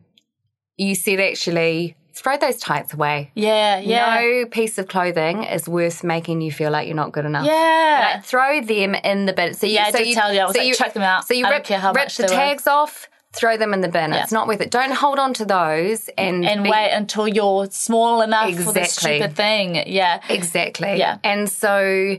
[0.76, 3.30] you said actually, throw those tights away.
[3.34, 4.14] Yeah, yeah.
[4.20, 7.44] No piece of clothing is worth making you feel like you're not good enough.
[7.46, 8.12] Yeah.
[8.14, 9.54] Like, throw them in the bin.
[9.54, 10.40] So you, Yeah, I so did tell you.
[10.40, 11.26] I was like, chuck them out.
[11.26, 12.28] So you I rip, rip the they were.
[12.28, 14.12] tags off, throw them in the bin.
[14.12, 14.70] It's not worth it.
[14.70, 18.94] Don't hold on to those and and be- wait until you're small enough for this
[18.94, 19.18] Exactly.
[19.18, 19.82] stupid thing.
[19.86, 20.20] Yeah.
[20.28, 20.96] Exactly.
[20.96, 21.18] Yeah.
[21.24, 22.16] And so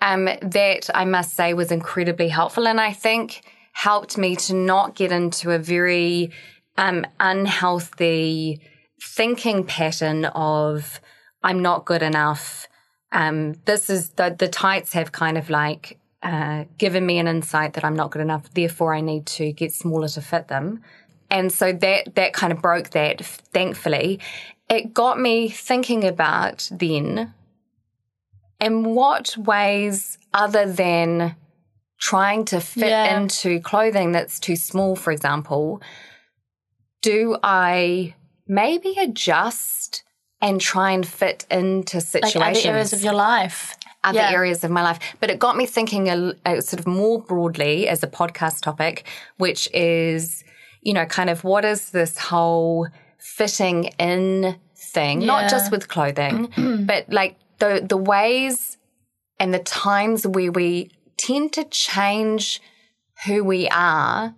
[0.00, 3.42] um, that I must say was incredibly helpful and I think
[3.72, 6.30] helped me to not get into a very
[6.76, 8.60] um, unhealthy
[9.02, 11.00] thinking pattern of
[11.42, 12.66] I'm not good enough.
[13.12, 17.72] Um, this is the, the tights have kind of like uh, given me an insight
[17.74, 18.52] that I'm not good enough.
[18.52, 20.82] Therefore, I need to get smaller to fit them.
[21.30, 23.22] And so that that kind of broke that.
[23.22, 24.20] Thankfully,
[24.68, 27.32] it got me thinking about then
[28.60, 31.34] in what ways other than
[31.98, 33.18] trying to fit Yeah.
[33.18, 35.80] into clothing that's too small, for example,
[37.02, 38.14] do I
[38.46, 40.02] maybe adjust
[40.42, 42.64] and try and fit into Like situations?
[42.64, 43.76] other areas of your life.
[44.04, 44.30] Other Yeah.
[44.32, 44.98] areas of my life.
[45.20, 49.06] But it got me thinking a, a sort of more broadly as a podcast topic,
[49.38, 50.42] which is,
[50.82, 55.26] you know, kind of what is this whole fitting in thing, Yeah.
[55.26, 56.50] not just with clothing,
[56.86, 58.78] but like the the ways
[59.38, 62.60] and the times where we tend to change
[63.26, 64.34] who we are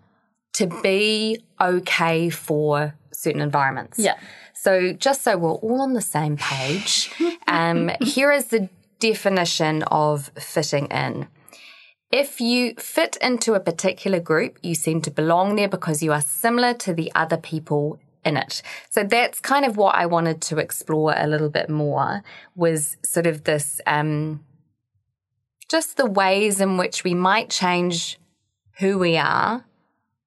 [0.55, 3.99] to be okay for certain environments.
[3.99, 4.17] Yeah.
[4.55, 7.11] So, just so we're all on the same page,
[7.47, 8.69] um, here is the
[9.03, 11.27] definition of fitting in.
[12.13, 16.21] If you fit into a particular group, you seem to belong there because you are
[16.21, 18.63] similar to the other people in it.
[18.91, 22.23] So that's kind of what I wanted to explore a little bit more
[22.55, 24.45] was sort of this um,
[25.69, 28.21] just the ways in which we might change
[28.79, 29.65] who we are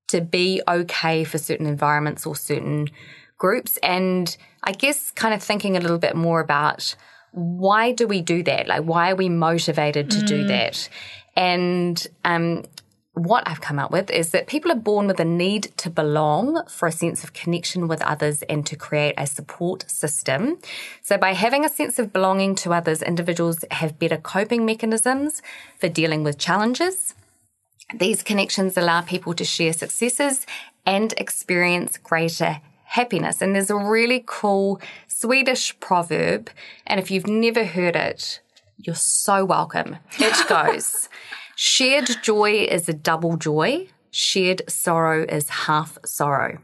[0.09, 2.89] to be okay for certain environments or certain
[3.37, 3.77] groups.
[3.77, 6.95] And I guess kind of thinking a little bit more about
[7.35, 8.67] why do we do that?
[8.67, 10.87] Like, why are we motivated to do that?
[11.35, 12.63] And um,
[13.13, 16.65] what I've come up with is that people are born with a need to belong
[16.67, 20.57] for a sense of connection with others and to create a support system.
[21.01, 25.41] So, by having a sense of belonging to others, individuals have better coping mechanisms
[25.77, 27.15] for dealing with challenges.
[27.93, 30.45] These connections allow people to share successes
[30.85, 33.41] and experience greater happiness.
[33.41, 36.49] And there's a really cool Swedish proverb.
[36.87, 38.41] And if you've never heard it,
[38.77, 39.97] you're so welcome.
[40.19, 41.09] It goes
[41.57, 46.59] Shared joy is a double joy, shared sorrow is half sorrow.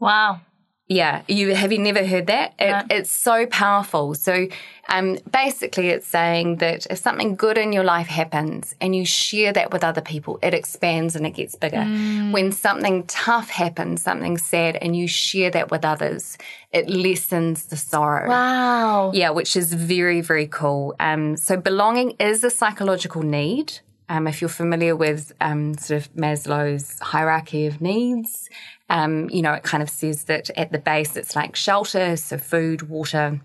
[0.00, 0.40] Wow.
[0.88, 2.54] Yeah, you have you never heard that?
[2.58, 2.82] It, No.
[2.90, 4.14] It's so powerful.
[4.14, 4.48] So,
[4.88, 9.52] um, basically, it's saying that if something good in your life happens and you share
[9.52, 11.78] that with other people, it expands and it gets bigger.
[11.78, 12.32] Mm.
[12.32, 16.36] When something tough happens, something sad, and you share that with others,
[16.72, 18.28] it lessens the sorrow.
[18.28, 19.12] Wow.
[19.14, 20.96] Yeah, which is very, very cool.
[20.98, 23.80] Um, so belonging is a psychological need.
[24.08, 28.50] Um, if you're familiar with um, sort of Maslow's hierarchy of needs,
[28.90, 32.36] um, you know, it kind of says that at the base it's like shelter, so
[32.36, 33.40] food, water,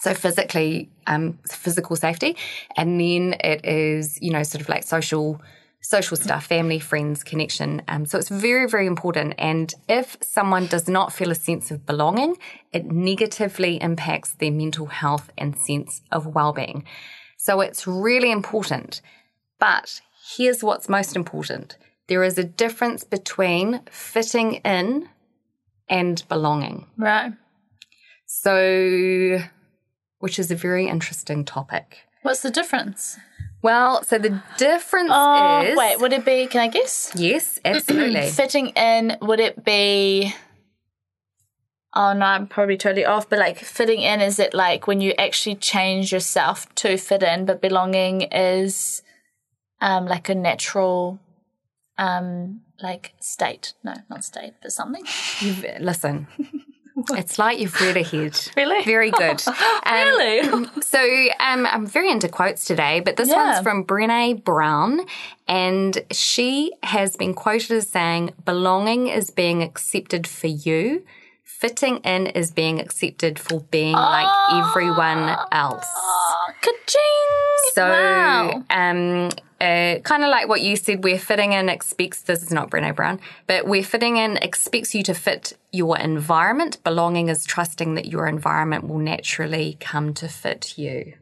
[0.00, 2.36] so physically, um, physical safety,
[2.76, 5.40] and then it is, you know, sort of like social,
[5.80, 7.82] social stuff, family, friends, connection.
[7.86, 9.34] Um, so it's very, very important.
[9.38, 12.36] And if someone does not feel a sense of belonging,
[12.72, 16.84] it negatively impacts their mental health and sense of well-being.
[17.36, 19.00] So it's really important.
[19.62, 20.00] But
[20.36, 21.76] here's what's most important:
[22.08, 25.08] there is a difference between fitting in
[25.88, 26.86] and belonging.
[26.96, 27.32] Right.
[28.26, 29.38] So,
[30.18, 31.98] which is a very interesting topic.
[32.22, 33.18] What's the difference?
[33.62, 37.12] Well, so the difference Oh, is wait, would it be, can I guess?
[37.14, 38.30] yes, absolutely.
[38.30, 40.34] Fitting in, would it be.
[41.94, 45.12] Oh no, I'm probably totally off, but like fitting in, is it like when you
[45.18, 49.02] actually change yourself to fit in, but belonging is
[49.82, 51.18] um like a natural
[51.98, 53.74] um like state.
[53.84, 55.04] No, not state, but something.
[55.40, 56.26] You've, listen,
[57.10, 58.38] it's like you've read ahead.
[58.56, 58.84] Really?
[58.84, 59.40] Very good.
[59.46, 59.54] Um,
[59.86, 60.66] Really?
[60.82, 61.00] So
[61.48, 63.36] um, I'm very into quotes today, but this Yeah.
[63.52, 65.00] one's from Brene Brown,
[65.48, 71.04] and she has been quoted as saying, "Belonging is being accepted for you.
[71.44, 77.72] Fitting in is being accepted for being like everyone else." Oh, ka-ching!
[77.74, 78.64] So, wow.
[78.70, 79.30] um,
[79.62, 82.96] uh, kind of like what you said, we're fitting in expects, this is not Brene
[82.96, 86.82] Brown, but we're fitting in expects you to fit your environment.
[86.82, 91.14] Belonging is trusting that your environment will naturally come to fit you.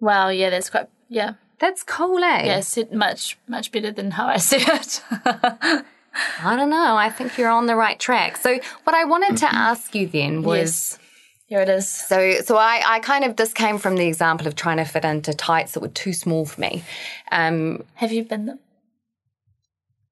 [0.00, 1.34] Wow, yeah, that's quite yeah.
[1.58, 2.46] That's cool, eh?
[2.46, 5.02] Yeah, said much much better than how I said it.
[5.24, 6.96] I don't know.
[6.96, 8.36] I think you're on the right track.
[8.36, 10.58] So, what I wanted to ask you then was.
[10.58, 10.98] yes.
[11.46, 11.88] Here it is.
[11.88, 15.04] So, so I, I kind of this came from the example of trying to fit
[15.04, 16.82] into tights that were too small for me.
[17.30, 18.58] Um, Have you been them?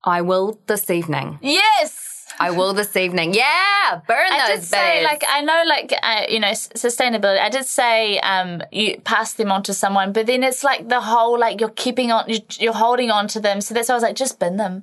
[0.04, 1.38] I will this evening.
[1.42, 2.10] Yes.
[2.38, 3.32] I will this evening.
[3.34, 7.38] Yeah, burn I those did say, like, I know, like, uh, you know, s- sustainability.
[7.38, 11.00] I did say, um, you pass them on to someone, but then it's like the
[11.00, 13.60] whole, like, you're keeping on, you're, you're holding on to them.
[13.60, 14.82] So that's why I was like, just bin them.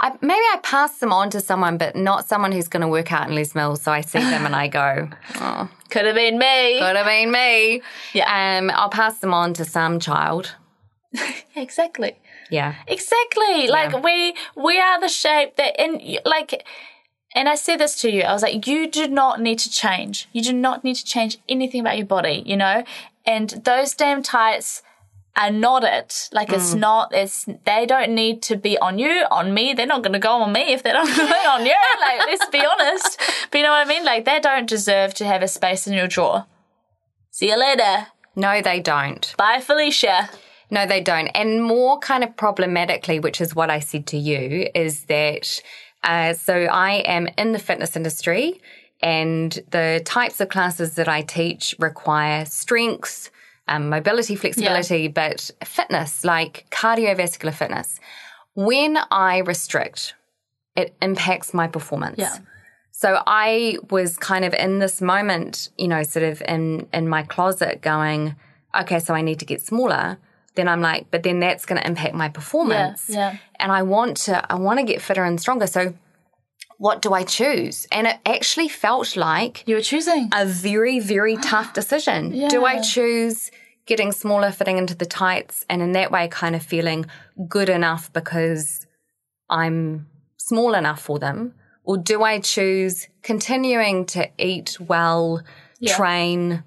[0.00, 3.12] I, maybe I pass them on to someone, but not someone who's going to work
[3.12, 3.80] out in Les Mills.
[3.80, 6.78] So I see them and I go, oh, Could have been me.
[6.78, 7.80] could have been me.
[8.12, 8.58] Yeah.
[8.58, 10.54] Um, I'll pass them on to some child.
[11.54, 12.14] Exactly.
[12.50, 12.74] Yeah.
[12.86, 13.68] Exactly.
[13.68, 16.66] Like we we are the shape that and like
[17.34, 18.22] and I said this to you.
[18.22, 20.28] I was like, you do not need to change.
[20.32, 22.84] You do not need to change anything about your body, you know?
[23.24, 24.82] And those damn tights
[25.36, 26.28] are not it.
[26.32, 29.74] Like it's not it's they don't need to be on you, on me.
[29.74, 31.74] They're not gonna go on me if they're not going on you.
[32.00, 33.20] Like let's be honest.
[33.50, 34.04] But you know what I mean?
[34.04, 36.46] Like they don't deserve to have a space in your drawer.
[37.30, 38.06] See you later.
[38.34, 39.34] No, they don't.
[39.36, 40.30] Bye Felicia.
[40.70, 41.28] No, they don't.
[41.28, 45.62] And more kind of problematically, which is what I said to you, is that
[46.02, 48.60] uh, so I am in the fitness industry
[49.02, 53.30] and the types of classes that I teach require strength,
[53.68, 57.98] um, mobility, flexibility, but fitness, like cardiovascular fitness.
[58.54, 60.14] When I restrict,
[60.76, 62.18] it impacts my performance.
[62.18, 62.38] Yeah.
[62.92, 67.22] So I was kind of in this moment, you know, sort of in in my
[67.22, 68.36] closet going,
[68.80, 70.18] okay, so I need to get smaller.
[70.54, 73.10] Then I'm like, but then that's going to impact my performance.
[73.10, 73.36] yeah.
[73.56, 75.66] And I want to I want to get fitter and stronger.
[75.66, 75.92] So
[76.78, 77.86] what do I choose?
[77.90, 80.28] And it actually felt like You were choosing.
[80.32, 82.48] a very, very tough decision.
[82.48, 83.50] Do I choose
[83.86, 87.06] getting smaller, fitting into the tights, and in that way kind of feeling
[87.48, 88.86] good enough because
[89.48, 91.54] I'm small enough for them?
[91.84, 95.42] Or do I choose continuing to eat well,
[95.86, 96.64] train,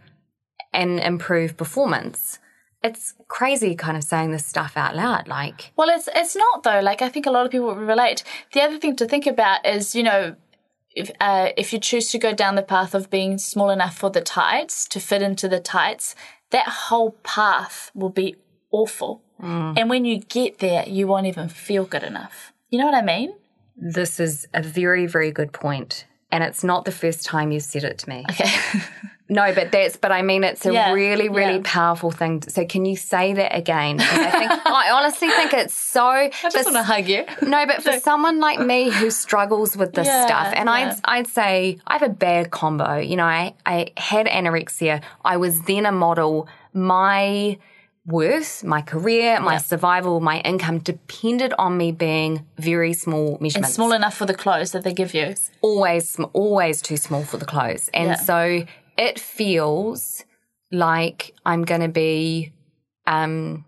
[0.73, 2.39] and improve performance?
[2.81, 5.27] It's crazy kind of saying this stuff out loud.
[5.27, 6.79] Like, Well, it's it's not though.
[6.79, 8.23] Like I think a lot of people will relate.
[8.53, 10.35] The other thing to think about is, you know,
[10.95, 14.09] if uh, if you choose to go down the path of being small enough for
[14.09, 16.15] the tights to fit into the tights,
[16.51, 18.35] that whole path will be
[18.71, 19.21] awful.
[19.41, 22.51] And when you get there, you won't even feel good enough.
[22.69, 23.33] You know what I mean?
[23.81, 26.05] this is a very, very good point.
[26.31, 28.25] And it's not the first time you've said it to me.
[28.29, 28.49] Okay.
[29.31, 31.61] No, but that's but I mean it's a Yeah, really really yeah.
[31.63, 32.41] powerful thing.
[32.47, 33.99] So can you say that again?
[33.99, 36.01] 'Cause I think I honestly think it's so.
[36.03, 37.25] I just want to hug you.
[37.43, 40.67] no, but for someone like me who struggles with this Yeah, stuff, and.
[40.67, 42.97] I'd I'd say I have a bad combo.
[42.97, 45.03] You know, I I had anorexia.
[45.23, 46.47] I was then a model.
[46.73, 47.59] My
[48.19, 53.75] worth, my career, my survival, my income depended on me being very small And measurements
[53.75, 55.35] small enough for the clothes that they give you.
[55.61, 58.15] always always too small for the clothes and Yeah.
[58.29, 58.65] so
[58.97, 60.23] it feels
[60.71, 62.51] like i'm going to be
[63.07, 63.65] um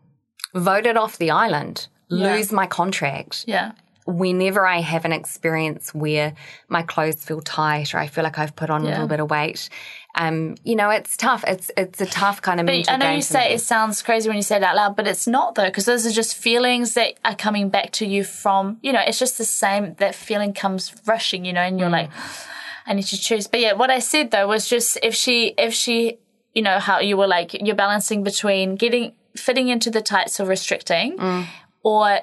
[0.53, 2.35] voted off the island Yeah.
[2.35, 3.71] lose my contract Yeah.
[4.05, 6.33] Whenever i have an experience where
[6.69, 9.29] my clothes feel tight or i feel like i've put on a little bit of
[9.29, 9.69] weight
[10.15, 13.05] um you know it's tough it's it's a tough kind of But mental I know
[13.05, 13.55] game you say me.
[13.55, 16.05] it sounds crazy when you say it out loud, but it's not though, because those
[16.05, 19.45] are just feelings that are coming back to you from, you know, it's just the
[19.45, 21.93] same, that feeling comes rushing, you know, and you're Mm.
[21.93, 22.09] like,
[22.85, 23.47] I need to choose.
[23.47, 26.17] But yeah, what I said though was just if she, if she,
[26.53, 30.45] you know, how you were like, you're balancing between getting, fitting into the tights or
[30.45, 31.45] restricting Mm.
[31.83, 32.19] or,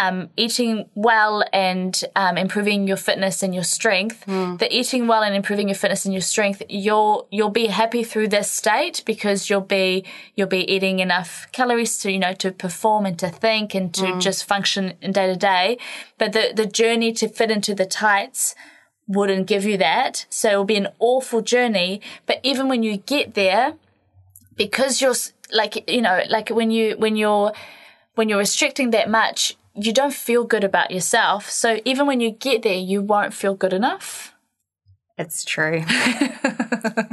[0.00, 4.18] um, eating well and um, improving your fitness and your strength.
[4.24, 4.56] Hmm.
[4.56, 8.28] The eating well and improving your fitness and your strength, you'll you'll be happy through
[8.28, 10.04] this state because you'll be
[10.36, 14.06] you'll be eating enough calories to you know to perform and to think and to
[14.06, 14.20] Hmm.
[14.20, 15.78] just function in day to day.
[16.18, 18.54] But the the journey to fit into the tights
[19.08, 20.26] wouldn't give you that.
[20.30, 22.00] So it will be an awful journey.
[22.28, 23.74] But even when you get there,
[24.56, 25.14] because you're
[25.52, 27.52] like you know like when you when you're
[28.16, 32.30] when you're restricting that much you don't feel good about yourself so even when you
[32.30, 34.34] get there you won't feel good enough.
[35.18, 35.84] It's true.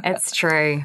[0.05, 0.83] It's true.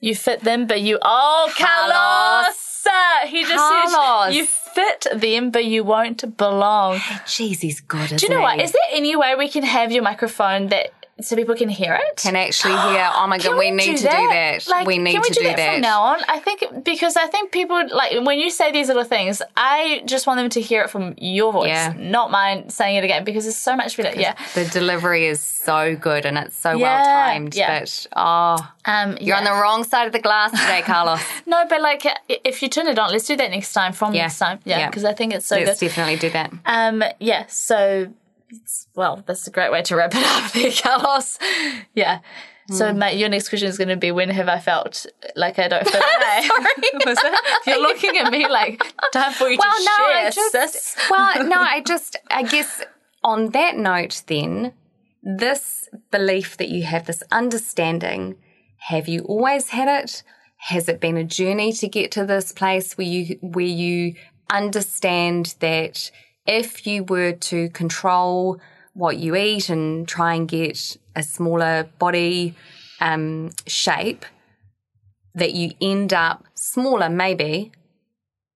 [0.00, 2.60] You fit them but you oh carlos!
[3.28, 4.26] He just Carlos.
[4.26, 6.98] said you fit them but you won't belong.
[7.26, 8.60] Jeez he's good do you know what?
[8.60, 12.16] is there any way we can have your microphone that so people can hear it
[12.16, 15.12] can actually hear oh my god Can we, need to do that Like, we need
[15.12, 16.18] can we to do, do that, from now on?
[16.28, 20.26] I think because I think people like when you say these little things, I just
[20.26, 21.94] want them to hear it from your voice, Yeah.
[21.96, 24.18] not mine saying it again because it's so much better.
[24.20, 24.34] Yeah.
[24.54, 27.54] The delivery is so good and it's so Yeah, well timed.
[27.54, 27.80] yeah.
[27.80, 31.20] But oh, Um, you're on the wrong side of the glass today, Carlos.
[31.46, 33.92] no, but like if you turn it on, let's do that next time.
[33.92, 34.86] From next time, yeah, Yeah.
[34.90, 35.88] because I think it's so Let's good.
[35.88, 36.50] definitely do that.
[36.66, 37.44] Um, yeah.
[37.48, 38.08] So,
[38.50, 41.38] it's, well, that's a great way to wrap it up there, Carlos.
[41.94, 42.20] Yeah.
[42.70, 42.98] So, Hmm.
[42.98, 45.04] mate, your next question is going to be when have I felt
[45.36, 46.02] like I don't fit
[47.04, 47.34] in?
[47.66, 48.82] You're looking at me like
[49.12, 50.96] time for you Well, to no, share, I just sis.
[51.10, 52.82] well, no, I just I guess
[53.22, 54.72] on that note, then,
[55.22, 58.36] this belief that you have, this understanding,
[58.78, 60.22] have you always had it?
[60.56, 64.14] Has it been a journey to get to this place where you where you
[64.50, 66.10] understand that
[66.46, 68.60] if you were to control
[68.92, 72.54] what you eat and try and get a smaller body
[73.00, 74.24] um, shape,
[75.34, 77.72] that you end up smaller, maybe,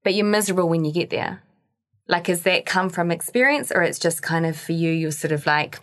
[0.05, 1.43] but you're miserable when you get there.
[2.07, 4.91] Like, has that come from experience, or it's just kind of for you?
[4.91, 5.81] You're sort of like,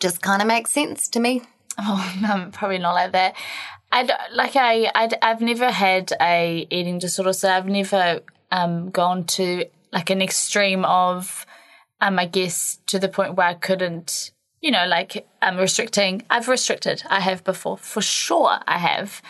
[0.00, 1.42] just kind of makes sense to me.
[1.82, 3.34] Oh, no, probably not like that.
[3.90, 4.02] I
[4.32, 8.20] like I i have never had a eating disorder, so I've never
[8.52, 11.46] um, gone to like an extreme of
[12.00, 16.22] um I guess to the point where I couldn't, you know, like I'm restricting.
[16.30, 17.02] I've restricted.
[17.08, 18.58] I have before, for sure.
[18.66, 19.22] I have.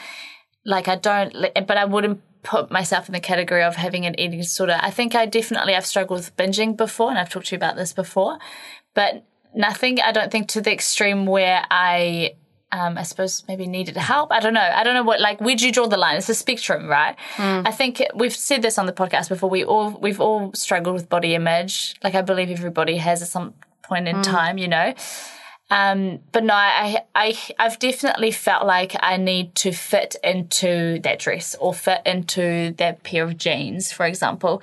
[0.65, 4.41] Like I don't, but I wouldn't put myself in the category of having an eating
[4.41, 4.79] disorder.
[4.81, 7.77] I think I definitely I've struggled with binging before, and I've talked to you about
[7.77, 8.39] this before,
[8.95, 10.01] but nothing.
[10.01, 12.35] I don't think to the extreme where I
[12.73, 14.31] um, I suppose maybe needed help.
[14.33, 14.61] I don't know.
[14.61, 16.17] I don't know what like where'd you draw the line?
[16.17, 17.17] It's a spectrum, right?
[17.67, 19.51] I think we've said this on the podcast before.
[19.51, 21.97] We all we've all struggled with body image.
[22.05, 24.95] Like I believe everybody has at some point in time, you know.
[25.71, 31.21] Um, but no, I, I, I've definitely felt like I need to fit into that
[31.21, 34.63] dress or fit into that pair of jeans, for example.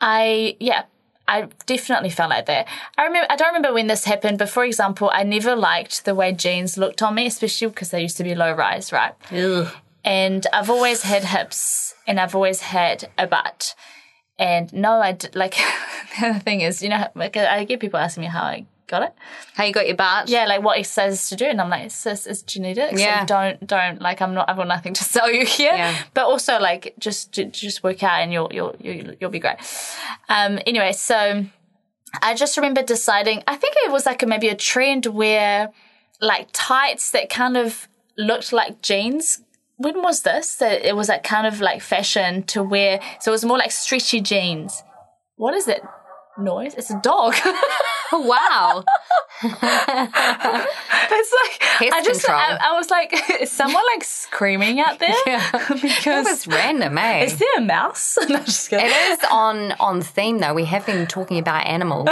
[0.00, 0.84] I, yeah,
[1.26, 2.66] I definitely felt like that.
[2.98, 6.14] I remember, I don't remember when this happened, but for example, I never liked the
[6.14, 9.14] way jeans looked on me, especially because they used to be low rise, right?
[9.32, 9.68] Ugh.
[10.04, 13.74] And I've always had hips and I've always had a butt.
[14.38, 15.54] And no, I d- like
[16.20, 19.02] the other thing is, you know, like I get people asking me how I got
[19.02, 19.14] it.
[19.54, 20.28] How you got your butt?
[20.28, 23.00] Yeah, like what exercises to do, and I'm like, it's, it's, genetics.
[23.00, 23.20] Yeah.
[23.20, 23.24] Yeah.
[23.24, 25.72] don't don't like I'm not I've got nothing to sell you here.
[25.72, 25.96] Yeah.
[26.14, 29.56] But also like just just work out and you'll you'll you'll, you'll be great.
[30.28, 30.58] Um.
[30.66, 31.44] Anyway, so
[32.22, 33.42] I just remember deciding.
[33.46, 35.70] I think it was like a, maybe a trend where
[36.20, 39.40] like tights that kind of looked like jeans.
[39.76, 40.56] When was this?
[40.56, 43.00] That it was like kind of like fashion to wear.
[43.20, 44.82] So it was more like stretchy jeans.
[45.36, 45.82] What is that
[46.38, 46.74] noise?
[46.74, 47.34] It's a dog.
[48.12, 48.84] Oh, wow.
[49.42, 52.38] It's like Pest I just control.
[52.40, 55.14] I, I was like, is someone like screaming out there?
[55.26, 55.50] Yeah.
[55.68, 57.24] because That was random, eh?
[57.24, 58.16] is there a mouse?
[58.28, 58.86] no, just kidding.
[58.86, 60.54] It is on on theme though.
[60.54, 62.08] We have been talking about animals.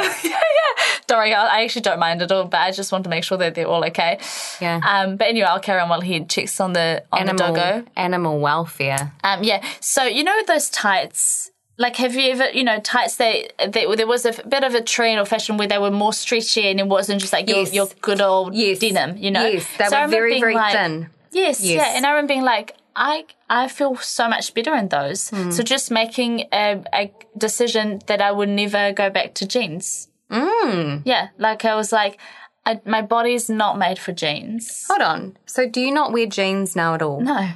[1.06, 3.22] Don't worry, I I actually don't mind at all, but I just want to make
[3.22, 4.18] sure that they're all okay.
[4.60, 4.80] Yeah.
[4.84, 7.84] Um, but anyway, I'll carry on while he checks on the on animal the doggo.
[7.96, 9.12] animal welfare.
[9.22, 9.62] Um, yeah.
[9.80, 11.50] So you know those tights.
[11.78, 14.82] Like, have you ever, you know, tights that, that there was a bit of a
[14.82, 17.72] trend or fashion where they were more stretchy and it wasn't just like Yes.
[17.72, 18.78] your, your good old Yes.
[18.78, 19.46] denim, you know?
[19.46, 21.08] Yes, they So were very very like- thin.
[21.32, 21.76] Yes, Yes.
[21.86, 21.96] yeah.
[21.96, 25.30] And I remember being like, I I feel so much better in those.
[25.30, 25.50] Hmm.
[25.50, 30.08] So just making a, a decision that I would never go back to jeans.
[30.30, 31.02] Mm.
[31.06, 32.18] Yeah, like I was like,
[32.66, 34.84] I, my body's not made for jeans.
[34.88, 35.36] Hold on.
[35.46, 37.20] So do you not wear jeans now at all?
[37.22, 37.48] No.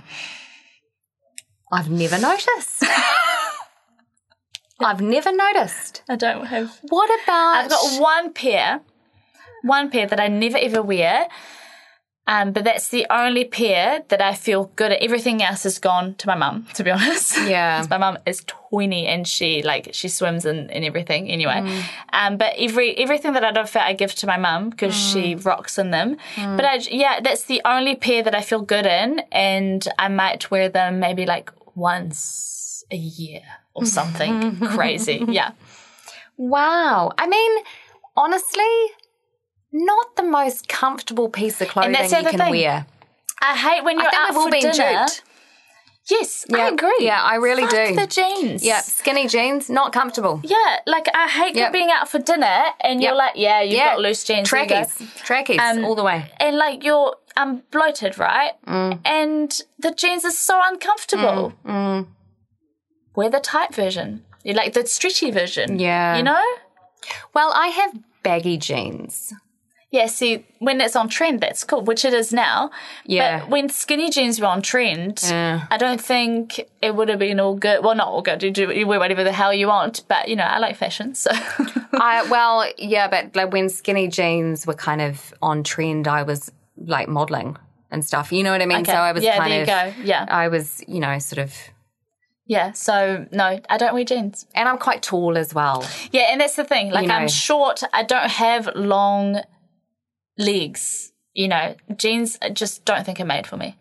[1.71, 2.83] I've never noticed.
[4.81, 6.03] I've never noticed.
[6.09, 6.79] I don't have.
[6.83, 8.81] What about I've got one pair,
[9.63, 11.29] one pair that I never ever wear.
[12.29, 15.01] Um, but that's the only pair that I feel good at.
[15.01, 17.39] Everything else has gone to my mum, to be honest.
[17.47, 17.87] Yeah.
[17.89, 21.61] my mum is tiny and she like she swims and, and everything anyway.
[21.65, 21.83] Mm.
[22.13, 25.37] Um, but every everything that I don't fit, I give to my mum because she
[25.37, 25.45] Mm.
[25.47, 26.17] rocks in them.
[26.37, 30.51] But I, yeah, that's the only pair that I feel good in, and I might
[30.51, 33.43] wear them maybe like once a year
[33.77, 35.25] or something crazy.
[35.29, 35.53] Yeah.
[36.37, 37.13] Wow.
[37.19, 37.53] I mean,
[38.17, 38.75] honestly,
[39.73, 42.51] not the most comfortable piece of clothing you can thing.
[42.51, 42.87] wear.
[43.41, 45.07] I hate when you're I think out we've all for been dinner.
[45.07, 45.23] duped.
[46.09, 46.95] Yes, I agree.
[47.01, 47.97] Yeah, I really Fuck do.
[47.97, 48.63] the jeans.
[48.65, 50.41] Yeah, skinny jeans, not comfortable.
[50.45, 51.73] Yeah, like I hate Yep.
[51.73, 53.19] being out for dinner and you're Yep.
[53.19, 54.49] like, yeah, you've got loose jeans.
[54.49, 55.03] Trackies.
[55.25, 56.31] Trackies Um, all the way.
[56.39, 58.53] And like you're um bloated, right?
[58.69, 59.01] Mm.
[59.05, 61.53] And the jeans are so uncomfortable.
[63.17, 64.25] Wear the tight version.
[64.45, 65.79] You like the stretchy version.
[65.81, 66.17] Yeah.
[66.17, 66.45] You know?
[67.35, 69.33] Well, I have baggy jeans.
[69.93, 72.71] Yeah, see, when it's on trend, that's cool, which it is now.
[73.07, 73.41] Yeah.
[73.41, 75.67] But when skinny jeans were on trend, Yeah.
[75.71, 77.83] I don't think it would have been all good.
[77.85, 78.43] Well, not all good.
[78.43, 81.15] You do you wear whatever the hell you want, but you know, I like fashion,
[81.15, 81.31] so
[81.93, 86.51] I well, yeah, but like when skinny jeans were kind of on trend, I was
[86.77, 87.57] like modeling
[87.91, 88.33] and stuff.
[88.33, 88.79] You know what I mean?
[88.83, 88.93] Okay.
[88.93, 90.03] So I was Yeah, kind there you of go.
[90.03, 90.27] Yeah.
[90.29, 91.55] I was, you know, sort of
[92.47, 92.73] yeah.
[92.73, 94.47] So no, I don't wear jeans.
[94.55, 95.85] and I'm quite tall as well.
[96.13, 96.91] Yeah, and that's the thing.
[96.91, 97.15] Like You know.
[97.15, 97.83] I'm short.
[97.93, 99.41] I don't have long
[100.39, 101.13] legs.
[101.35, 103.77] You know, jeans I just don't think are made for me.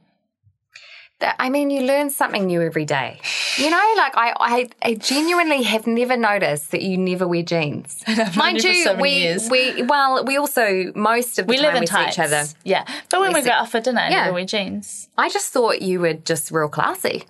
[1.22, 3.22] I mean, you learn something new every day.
[3.58, 8.04] You know, like I, I, I genuinely have never noticed that you never wear jeans.
[8.36, 9.50] Mind you so we, years.
[9.50, 12.18] we, well, we also most of the We time live in we see tights.
[12.18, 12.44] each other.
[12.66, 12.84] Yeah.
[13.10, 14.24] But when we, see- go out for dinner, I Yeah.
[14.26, 15.08] never wear jeans.
[15.18, 17.24] I just thought you were just real classy.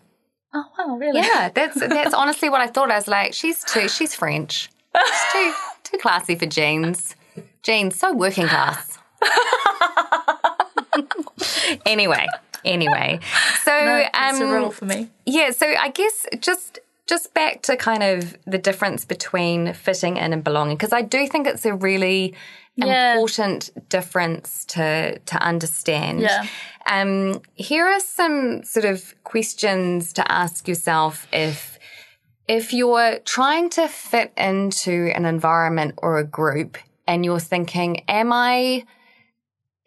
[0.57, 1.19] Oh, wow, really?
[1.19, 2.89] Yeah, that's that's honestly what I thought.
[2.89, 4.69] I was like, she's too, she's French.
[4.95, 5.53] She's too
[5.83, 7.15] too classy for jeans.
[7.63, 8.97] Jeans, so working class.
[11.85, 12.25] anyway,
[12.63, 13.19] anyway,
[13.63, 13.71] so
[14.13, 15.09] That's a um, rule for me.
[15.25, 20.33] yeah, so I guess just just back to kind of the difference between fitting in
[20.33, 22.33] and belonging because I do think it's a really
[22.75, 23.13] Yeah.
[23.13, 26.21] important difference to to understand.
[26.21, 26.45] Yeah.
[26.85, 31.79] Um, here are some sort of questions to ask yourself if
[32.47, 36.77] if you're trying to fit into an environment or a group
[37.07, 38.85] and you're thinking, am I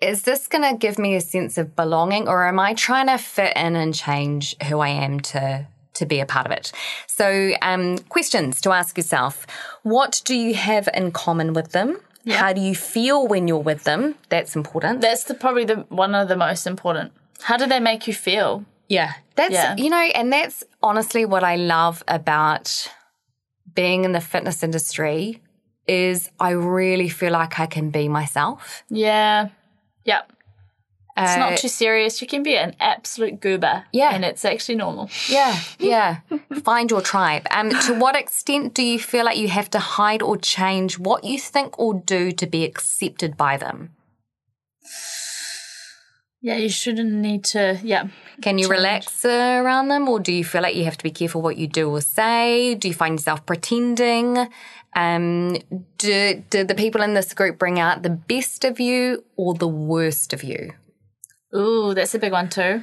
[0.00, 3.18] is this going to give me a sense of belonging or am I trying to
[3.18, 6.72] fit in and change who I am to to be a part of it?
[7.06, 9.46] So, um, questions to ask yourself.
[9.82, 11.98] What do you have in common with them?
[12.36, 14.14] How do you feel when you're with them?
[14.28, 15.00] That's important.
[15.00, 17.12] That's the probably the one of the most important.
[17.42, 18.64] How do they make you feel?
[18.88, 19.12] Yeah.
[19.36, 19.76] That's, Yeah.
[19.76, 22.90] you know, and that's honestly what I love about
[23.74, 25.42] being in the fitness industry
[25.86, 28.82] is I really feel like I can be myself.
[28.88, 29.48] Yeah.
[30.04, 30.32] Yep.
[31.20, 32.22] It's Uh, not too serious.
[32.22, 33.84] You can be an absolute goober.
[33.92, 34.14] Yeah.
[34.14, 35.10] And it's actually normal.
[35.28, 36.20] Yeah, yeah.
[36.62, 37.46] Find your tribe.
[37.50, 41.24] Um, to what extent do you feel like you have to hide or change what
[41.24, 43.90] you think or do to be accepted by them?
[46.40, 47.80] Yeah, you shouldn't need to.
[47.82, 48.08] Yeah.
[48.42, 51.10] Can you relax uh, around them, or do you feel like you have to be
[51.10, 52.76] careful what you do or say?
[52.76, 54.48] Do you find yourself pretending?
[54.94, 55.56] Um,
[55.98, 59.66] do, do the people in this group bring out the best of you or the
[59.66, 60.74] worst of you?
[61.56, 62.82] Ooh, that's a big one too.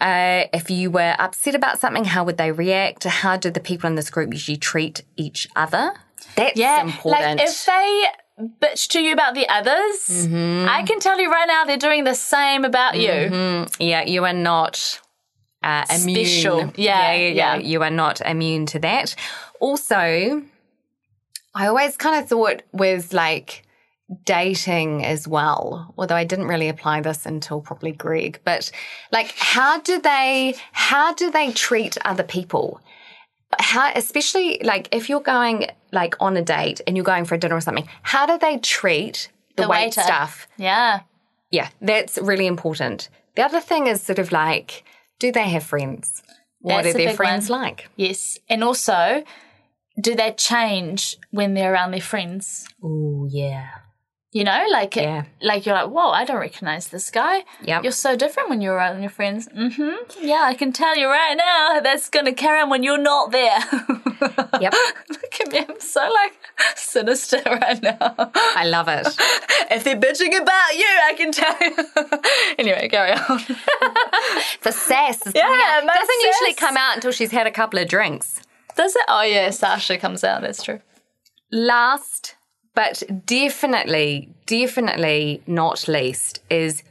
[0.00, 3.04] Uh, if you were upset about something, how would they react?
[3.04, 5.92] How do the people in this group usually treat each other?
[6.36, 6.82] That's Yeah.
[6.82, 7.38] important.
[7.38, 8.04] Like if they
[8.62, 10.68] bitch to you about the others, Mm-hmm.
[10.68, 13.66] I can tell you right now they're doing the same about you.
[13.80, 15.00] yeah, you are not
[15.62, 16.24] uh, immune.
[16.26, 16.60] Special.
[16.76, 17.56] Yeah, yeah, yeah, yeah.
[17.56, 19.16] You are not immune to that.
[19.58, 20.42] Also,
[21.54, 23.64] I always kind of thought with like
[24.24, 28.70] dating as well, although I didn't really apply this until probably Greg, but
[29.12, 32.80] like how do they how do they treat other people?
[33.58, 37.38] How especially like if you're going like on a date and you're going for a
[37.38, 40.48] dinner or something, how do they treat the, The wait staff?
[40.56, 41.00] Yeah.
[41.50, 43.08] Yeah, that's really important.
[43.36, 44.84] The other thing is sort of like,
[45.18, 46.22] do they have friends?
[46.60, 47.62] What That's are their friends one.
[47.62, 47.88] like?
[47.96, 48.38] Yes.
[48.48, 49.24] And also,
[50.00, 52.68] do they change when they're around their friends?
[52.82, 53.68] Oh, yeah.
[54.30, 55.24] You know, like Yeah.
[55.40, 57.44] like you're like, whoa, I don't recognize this guy.
[57.64, 57.82] Yep.
[57.82, 59.48] You're so different when you're around your friends.
[59.48, 60.20] Mm-hmm.
[60.26, 63.58] Yeah, I can tell you right now that's gonna carry on when you're not there.
[64.60, 64.74] Yep.
[65.10, 66.32] Look at me, I'm so like
[66.76, 67.98] sinister right now.
[68.34, 69.06] I love it.
[69.70, 71.76] if they're bitching about you, I can tell you.
[72.58, 73.38] anyway, carry on.
[74.64, 77.78] The sass is Yeah, coming my doesn't usually come out until she's had a couple
[77.78, 78.40] of drinks.
[78.76, 79.02] Does it?
[79.08, 80.42] Oh yeah, Sasha comes out.
[80.42, 80.80] That's true.
[81.52, 82.34] Last,
[82.78, 84.10] but definitely,
[84.46, 86.82] definitely not least, is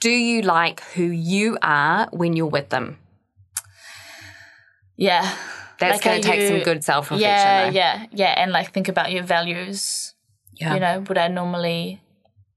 [0.00, 2.96] do you like who you are when you're with them?
[4.96, 5.34] Yeah.
[5.78, 7.74] That's Like, going to take some good self reflection.
[7.74, 10.14] Yeah, yeah, yeah, and like think about your values.
[10.54, 10.74] Yeah.
[10.74, 12.00] You know, would I normally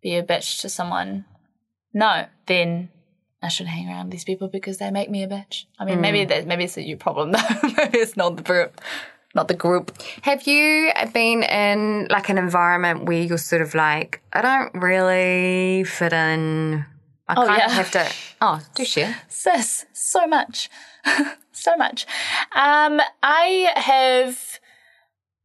[0.04, 1.26] be a bitch to someone?
[1.94, 2.90] No, then
[3.42, 5.66] I shouldn't hang around these people because they make me a bitch.
[5.80, 6.30] I mean, maybe Mm.
[6.30, 7.40] that maybe it's a you problem though.
[7.76, 8.80] maybe it's not the group,
[9.38, 9.96] not the group.
[10.24, 15.86] Have you been in like an environment where you're sort of like, I don't really
[15.86, 16.86] fit in.
[17.30, 17.66] I Oh, kind yeah.
[17.68, 18.12] of have to.
[18.42, 19.16] Oh, do share.
[19.30, 20.70] Sis, so much,
[21.52, 22.06] so much.
[22.54, 24.60] Um, I have,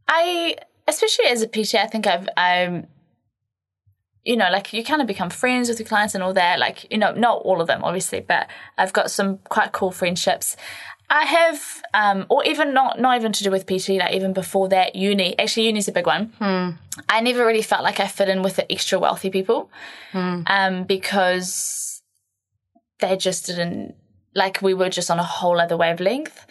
[0.06, 2.86] I especially as a PT, I think I've, I'm,
[4.24, 6.58] you know, like you kind of become friends with your clients and all that.
[6.58, 10.54] Like, you know, not all of them, obviously, but I've got some quite cool friendships.
[11.14, 14.68] I have, um, or even not, not even to do with PT, like even before
[14.70, 15.38] that, uni.
[15.38, 16.32] Actually, uni's a big one.
[17.08, 19.70] I never really felt like I fit in with the extra wealthy people,
[20.46, 22.02] um, because
[23.00, 23.94] they just didn't
[24.34, 26.46] like we were just on a whole other wavelength.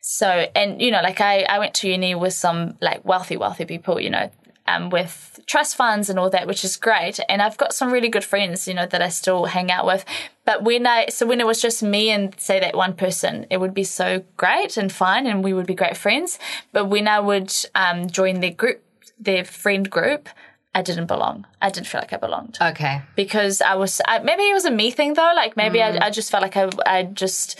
[0.00, 3.66] So, and you know, like I, I went to uni with some like wealthy, wealthy
[3.66, 4.30] people, you know,
[4.68, 7.20] um, with trust funds and all that, which is great.
[7.28, 10.04] And I've got some really good friends, you know, that I still hang out with.
[10.44, 13.58] But when I, so when it was just me and say that one person, it
[13.58, 16.38] would be so great and fine and we would be great friends.
[16.72, 18.82] But when I would um, join their group,
[19.18, 20.28] their friend group,
[20.74, 21.46] I didn't belong.
[21.62, 23.00] I didn't feel like I belonged Okay.
[23.14, 25.32] because I was I, maybe it was a me thing though.
[25.34, 27.58] Like maybe I, I just felt like I I just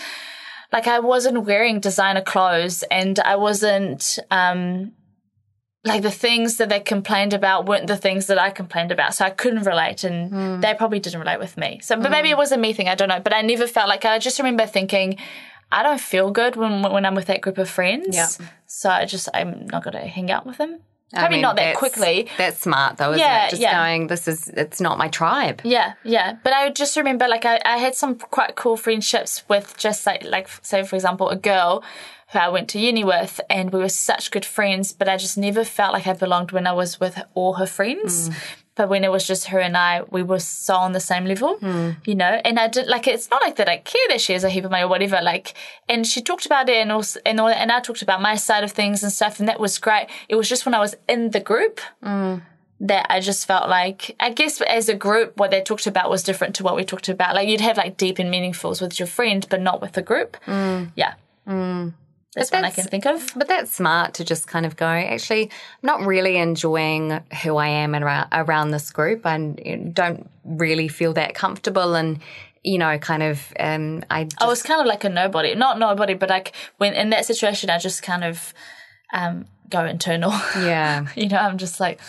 [0.71, 4.93] like I wasn't wearing designer clothes and I wasn't um
[5.87, 9.15] like the things that they complained about weren't the things that I complained about.
[9.15, 10.61] So I couldn't relate and hmm.
[10.61, 11.81] they probably didn't relate with me.
[11.83, 12.33] So but maybe hmm.
[12.33, 13.21] it was a me thing, I don't know.
[13.21, 15.19] But I never felt like I just remember thinking
[15.73, 18.15] I don't feel good when when I'm with that group of friends.
[18.15, 18.29] Yeah.
[18.67, 20.81] So I just I'm not gonna hang out with them.
[21.15, 22.29] I Probably mean, not that quickly.
[22.37, 23.51] That's smart though, isn't Yeah, it?
[23.51, 23.81] Just yeah.
[23.81, 25.61] going, this is it's not my tribe.
[25.65, 26.37] Yeah, yeah.
[26.43, 30.25] But I just remember like I, I had some quite cool friendships with just like
[30.25, 31.85] like say for example a girl
[32.33, 35.39] who I went to uni with and we were such good friends, but I just
[35.39, 38.29] never felt like I belonged when I was with all her friends.
[38.29, 38.35] Hmm.
[38.75, 41.57] But when it was just her and I, we were so on the same level,
[41.57, 41.93] hmm.
[42.05, 42.43] you know.
[42.45, 44.67] And I did like it's not like that I care that she has a heap
[44.67, 45.19] of money or whatever.
[45.23, 45.55] Like,
[45.89, 48.35] and she talked about it and also and all that, and I talked about my
[48.35, 50.09] side of things and stuff, and that was great.
[50.29, 52.41] It was just when I was in the group hmm.
[52.81, 56.23] that I just felt like, I guess as a group, what they talked about was
[56.23, 57.35] different to what we talked about.
[57.35, 60.37] Like you'd have like deep and meaningfuls with your friend, but not with the group.
[60.97, 61.15] Yeah.
[62.37, 63.33] That's one I can think of.
[63.35, 67.69] But that's smart to just kind of go, actually, I'm not really enjoying who I
[67.69, 69.25] am around, around this group.
[69.25, 69.39] I
[69.93, 71.95] don't really feel that comfortable.
[71.95, 72.21] And,
[72.63, 75.55] you know, kind of, um, I just, I was kind of like a nobody.
[75.55, 78.53] Not nobody, but like when in that situation, I just kind of
[79.15, 80.33] um, go internal.
[80.57, 81.07] yeah.
[81.17, 82.01] you know, I'm just like,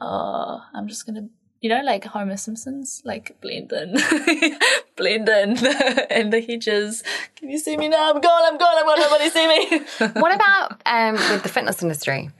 [0.00, 1.28] oh, I'm just going to.
[1.64, 3.94] You know, like Homer Simpson's, like blend in,
[4.96, 5.50] blend in
[6.10, 7.02] in the hedges.
[7.36, 8.10] Can you see me now?
[8.12, 8.42] I'm gone.
[8.52, 8.74] I'm gone.
[8.76, 8.98] I'm gone.
[9.00, 9.78] Nobody see me.
[10.20, 12.30] what about um, with the fitness industry?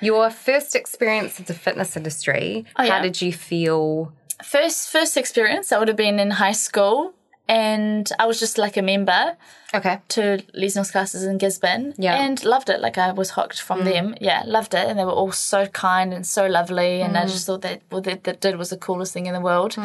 [0.00, 2.92] Your first experience of the fitness industry, Oh, yeah.
[2.98, 4.12] how did you feel?
[4.44, 7.14] first first experience I would have been in high school
[7.48, 9.36] and I was just like a member
[9.74, 9.98] Okay.
[10.08, 11.94] to Les Mills classes in Gisborne.
[11.98, 12.22] Yeah.
[12.22, 12.80] and loved it.
[12.80, 14.14] Like I was hooked from them.
[14.20, 14.86] Yeah loved it.
[14.88, 17.00] And they were all so kind and so lovely.
[17.02, 19.40] And I just thought that what they, they did was the coolest thing in the
[19.40, 19.76] world.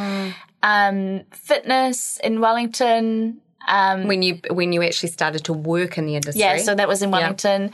[0.61, 6.15] Um fitness in Wellington um When you when you actually started to work in the
[6.15, 6.41] industry?
[6.41, 7.71] yeah so that was in Wellington.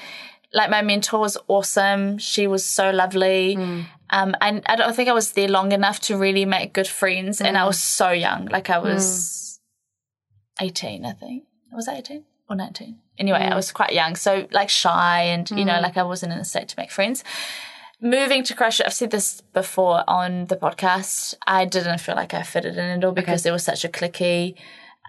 [0.54, 2.18] Like my mentor was awesome.
[2.18, 3.56] She was so lovely.
[4.12, 7.40] Um, I, I don't think I was there long enough to really make good friends,
[7.42, 8.46] and I was so young.
[8.48, 9.49] Like I was
[10.60, 11.44] eighteen, I think.
[11.72, 13.00] Was I eighteen or nineteen?
[13.18, 13.56] Anyway, I mm.
[13.56, 15.82] was quite young, so like shy, and you know, mm.
[15.82, 17.24] like I wasn't in a state to make friends.
[18.02, 21.36] Moving to Christchurch, I've said this before on the podcast.
[21.46, 24.56] I didn't feel like I fitted in at all because there was such a clicky.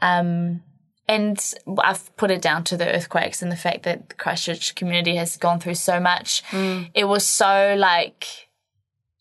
[0.02, 0.62] Um,
[1.06, 5.16] and I've put it down to the earthquakes and the fact that the Christchurch community
[5.16, 6.42] has gone through so much.
[6.50, 6.90] Mm.
[6.94, 8.48] It was so like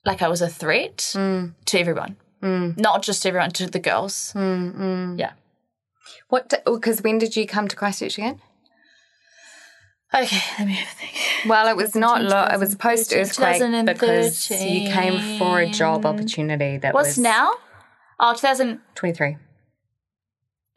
[0.06, 4.34] like I was a threat to everyone, not just everyone, to the girls.
[4.36, 5.32] Yeah.
[6.30, 6.54] What?
[6.66, 8.40] Because when did you come to Christchurch again?
[10.14, 11.14] Okay, let me have a think.
[11.48, 12.24] Well, it was not.
[12.24, 13.86] Lo- it was post earthquake 2013.
[13.86, 17.52] because you came for a job opportunity that What's was now?
[18.20, 18.80] Oh, 2000.
[18.96, 19.38] twenty three.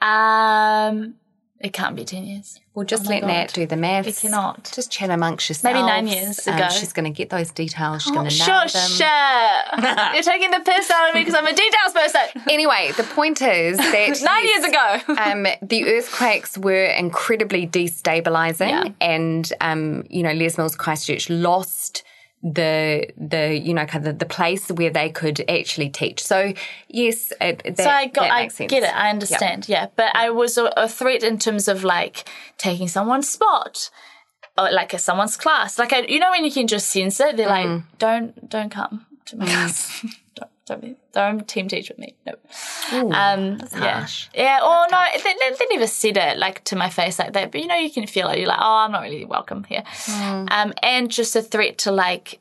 [0.01, 1.15] Um,
[1.63, 2.59] it can't be 10 years.
[2.75, 4.09] Well, just Oh let Nat do the maths.
[4.09, 4.71] It cannot.
[4.75, 5.75] Just chat amongst yourselves.
[5.75, 6.69] Maybe nine years Um, ago.
[6.71, 8.03] she's going to get those details.
[8.03, 10.15] She's Oh, going to know sure, sure.
[10.15, 12.43] You're taking the piss out of me because I'm a details person.
[12.51, 13.93] Anyway, the point is that
[14.23, 15.15] Nine yes, years ago.
[15.23, 18.93] um, the earthquakes were incredibly destabilizing, Yeah.
[19.01, 22.03] and um, you know, Les Mills Christchurch lost
[22.43, 26.23] the the you know kind of the place where they could actually teach.
[26.25, 26.53] So
[26.89, 28.71] yes, it, that, so I got, I sense.
[28.71, 28.95] get it.
[28.95, 29.69] I understand.
[29.69, 32.29] Yeah, but I was a, a threat in terms of like
[32.59, 33.91] taking someone's spot,
[34.59, 35.79] or like a, someone's class.
[35.79, 37.77] Like I, you know, when you can just sense it, they're Mm.
[37.77, 40.05] like, "Don't, don't come to my class.
[40.67, 42.35] Don't, be, don't team teach with me." No.
[43.13, 44.29] um, yeah, harsh.
[44.35, 44.61] yeah.
[44.63, 47.53] Or no, they, they, never said it like to my face like that.
[47.53, 48.39] But you know, you can feel it.
[48.39, 50.51] You're like, "Oh, I'm not really welcome here." Mm.
[50.51, 52.41] Um, and just a threat to like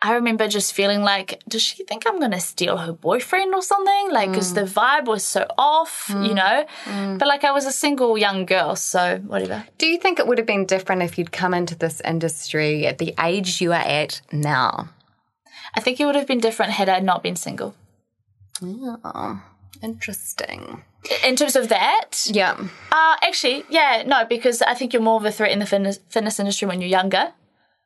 [0.00, 3.62] I remember just feeling like, does she think I'm going to steal her boyfriend or
[3.62, 4.12] something?
[4.12, 6.66] Like, because the vibe was so off, you know?
[7.18, 9.64] But like, I was a single young girl, so whatever.
[9.76, 12.98] Do you think it would have been different if you'd come into this industry at
[12.98, 14.90] the age you are at now?
[15.74, 17.74] I think it would have been different had I not been single.
[18.62, 19.42] Oh,
[19.82, 20.82] interesting.
[21.24, 22.56] In terms of that, Yeah.
[22.92, 26.00] uh, actually, yeah, no, because I think you're more of a threat in the fitness,
[26.08, 27.32] fitness industry when you're younger.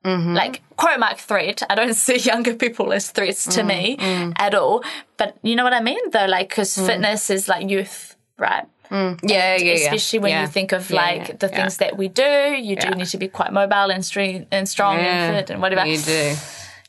[0.05, 0.35] Mm-hmm.
[0.35, 1.63] Like, quote mark threat.
[1.71, 4.33] I don't see younger people as threats to mm, me mm.
[4.37, 4.83] at all.
[5.17, 6.27] But you know what I mean, though?
[6.27, 6.87] Like, because mm.
[6.87, 8.67] fitness is like youth, right?
[8.91, 9.75] Yeah, yeah, yeah.
[9.75, 10.43] especially when Yeah.
[10.43, 11.57] you think of Yeah, like yeah, the yeah.
[11.57, 12.23] things that we do.
[12.61, 15.63] You do need to be quite mobile and strong and strong Yeah, and fit and
[15.63, 15.87] whatever.
[15.87, 16.35] You do.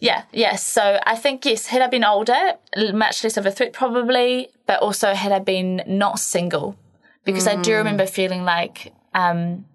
[0.04, 0.68] Yeah, yes.
[0.68, 2.56] So I think yes, had I been older,
[2.94, 6.76] much less of a threat probably, but also had I been not single,
[7.24, 7.64] because I Mm.
[7.64, 9.66] do remember feeling like um,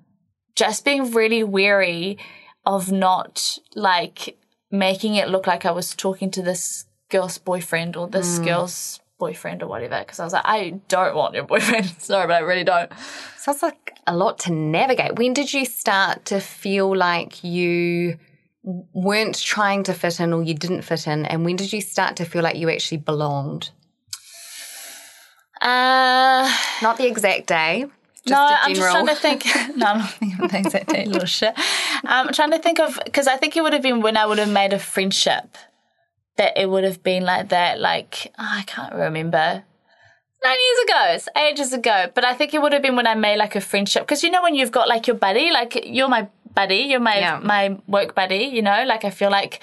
[0.55, 2.19] just being really wary
[2.67, 4.37] of not like
[4.71, 8.13] making it look like I was talking to this girl's boyfriend or Mm.
[8.13, 9.99] this girl's boyfriend or whatever.
[10.01, 11.87] Because I was like, I don't want your boyfriend.
[11.99, 12.93] Sorry, but I really don't.
[13.39, 15.17] Sounds like a lot to navigate.
[15.17, 18.19] When did you start to feel like you
[18.63, 21.27] weren't trying to fit in or you didn't fit in?
[21.27, 23.71] And when did you start to feel like you actually belonged?
[25.61, 26.53] Uh,
[26.83, 27.87] Not the exact day.
[28.27, 29.47] Just no, I'm just trying to think.
[29.77, 31.57] no, I'm not thinking of things that day, little shit.
[32.05, 34.27] Um, I'm trying to think of because I think it would have been when I
[34.27, 35.57] would have made a friendship
[36.37, 37.81] that it would have been like that.
[37.81, 39.65] Like oh, I can't remember.
[40.45, 42.11] Nine years ago, it's ages ago.
[42.15, 44.31] But I think it would have been when I made like a friendship because you
[44.31, 47.39] know when you've got like your buddy, like you're my buddy, you're my Yeah.
[47.43, 48.45] my work buddy.
[48.45, 49.61] You know, like I feel like.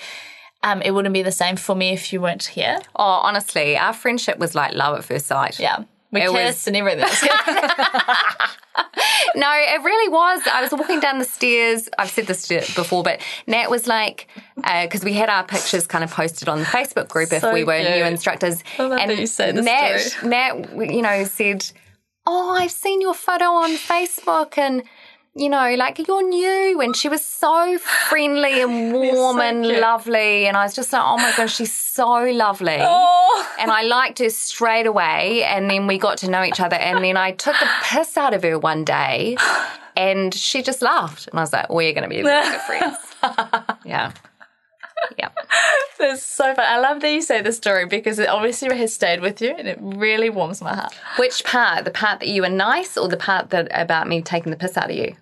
[0.63, 2.79] Um, it wouldn't be the same for me if you weren't here.
[2.95, 5.59] Oh, honestly, our friendship was like love at first sight.
[5.59, 7.05] Yeah, we It was- kissed and everything.
[9.35, 10.41] No, it really was.
[10.51, 11.89] I was walking down the stairs.
[11.99, 16.11] I've said this before, but Nat was like, because we had our pictures kind of
[16.11, 18.07] posted on the Facebook group if we were new cute.
[18.07, 18.63] instructors.
[18.79, 20.23] I love that you say this Nat.
[20.23, 21.69] Nat, you know, said,
[22.25, 24.83] "Oh, I've seen your photo on Facebook and."
[25.37, 29.81] You know, like you're new, and she was so friendly and warm so and cute.
[29.81, 33.55] lovely, and I was just like, "Oh my gosh, she's so lovely." oh.
[33.59, 35.43] and I liked her straight away.
[35.43, 36.77] And then we got to know each other.
[36.77, 39.35] And then I took the piss out of her one day,
[39.97, 41.27] and she just laughed.
[41.27, 42.97] And I was like, "We're going to be really good friends."
[43.83, 44.13] Yeah,
[45.17, 45.31] yeah.
[45.99, 46.65] That's so fun.
[46.65, 49.67] I love that you say the story because it obviously has stayed with you and
[49.67, 50.93] it really warms my heart.
[51.19, 51.83] Which part?
[51.83, 54.77] The part that you were nice, or the part that about me taking the piss
[54.77, 55.15] out of you?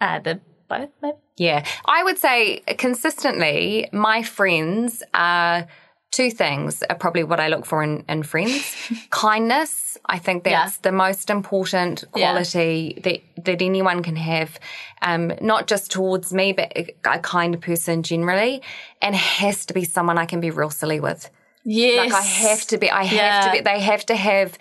[0.00, 1.16] Uh, the both, maybe?
[1.36, 5.66] Yeah, I would say consistently, my friends are
[6.10, 8.74] two things are probably what I look for in, in friends.
[9.10, 10.80] Kindness, I think that's Yeah.
[10.82, 12.30] the most important Yeah.
[12.32, 14.58] quality that that anyone can have,
[15.02, 18.62] um, not just towards me, but a, a kind person generally,
[19.02, 21.30] and has to be someone I can be real silly with.
[21.64, 21.98] Yes.
[21.98, 23.40] Like I have to be, I have Yeah.
[23.46, 23.60] to be.
[23.60, 24.58] They have to have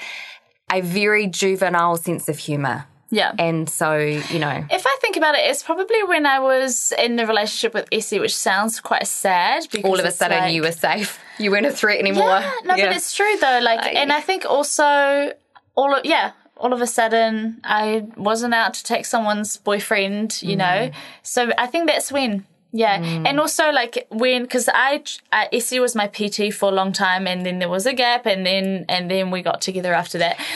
[0.71, 3.31] a very juvenile sense of humor, Yeah.
[3.39, 4.65] and so you know.
[4.69, 8.19] if I think about it, it's probably when I was in the relationship with Essie,
[8.19, 9.67] which sounds quite sad.
[9.71, 11.19] Because all of a sudden like- you were safe.
[11.39, 12.39] You weren't a threat anymore.
[12.39, 13.59] Yeah, no, but it's true though.
[13.61, 15.33] Like, and I think also
[15.75, 20.55] all of yeah, all of a sudden I wasn't out to take someone's boyfriend, you
[20.55, 20.65] know.
[20.65, 20.97] Mm-hmm.
[21.23, 22.45] So I think that's when.
[22.71, 26.91] Yeah, and also like when because I uh, Essie was my PT for a long
[26.91, 30.17] time, and then there was a gap, and then and then we got together after
[30.19, 30.39] that.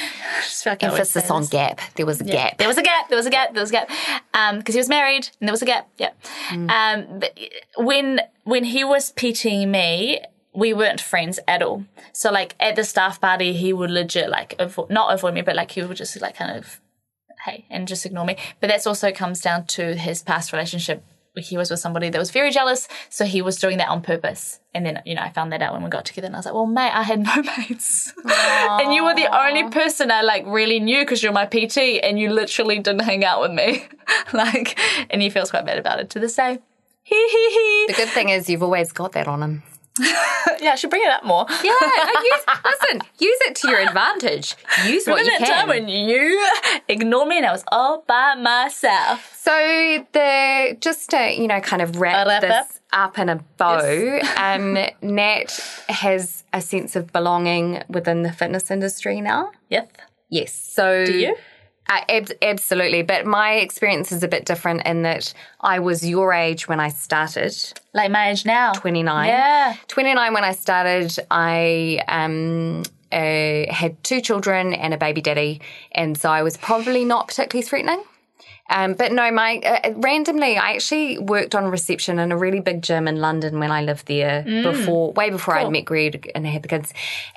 [0.65, 1.81] Like emphasis on gap.
[1.95, 2.57] There was a gap.
[2.57, 3.09] There was a gap.
[3.09, 3.53] There was a gap.
[3.53, 3.89] There was a gap.
[4.33, 5.87] Um, because he was married, and there was a gap.
[5.97, 6.11] Yeah.
[6.49, 6.69] Mm.
[6.69, 7.39] Um, but
[7.77, 10.21] when when he was PTing me,
[10.53, 11.85] we weren't friends at all.
[12.13, 15.55] So like at the staff party, he would legit like avo- not avoid me, but
[15.55, 16.81] like he would just like kind of
[17.45, 18.35] hey and just ignore me.
[18.59, 21.03] But that's also comes down to his past relationship.
[21.37, 24.59] He was with somebody that was very jealous, so he was doing that on purpose.
[24.73, 26.45] And then, you know, I found that out when we got together, and I was
[26.45, 30.45] like, "Well, mate, I had no mates, and you were the only person I like
[30.45, 33.85] really knew because you're my PT, and you literally didn't hang out with me,
[34.33, 34.77] like."
[35.09, 36.59] And he feels quite bad about it to this day.
[37.03, 37.85] Hee hee hee.
[37.87, 39.63] The good thing is you've always got that on him.
[40.61, 41.45] Yeah, I should bring it up more.
[41.63, 44.55] Yeah, use, listen, use it to your advantage.
[44.85, 45.67] Use what Remember you that time can.
[45.69, 46.47] when you
[46.87, 49.35] ignored me and I was all by myself?
[49.41, 49.51] So
[50.13, 53.09] the just to you know kind of wrap, A wrap this up.
[53.15, 59.19] up in a bow, um, Nat has a sense of belonging within the fitness industry
[59.21, 59.51] now.
[59.69, 59.87] Yes.
[60.29, 60.53] Yes.
[60.53, 61.35] So Do you?
[61.89, 66.31] Uh, ab- absolutely, but my experience is a bit different in that I was your
[66.31, 67.53] age when I started,
[67.93, 68.71] Like my age now.
[68.73, 69.27] 29.
[69.27, 69.75] Yeah.
[69.87, 75.59] 29 when I started, I um, uh, had two children and a baby daddy,
[75.91, 78.03] and so I was probably not particularly threatening.
[78.69, 82.81] Um, but no, my uh, randomly, I actually worked on reception in a really big
[82.81, 86.63] gym in London when I lived there before, way before I'd met Greg and had
[86.63, 86.93] the kids,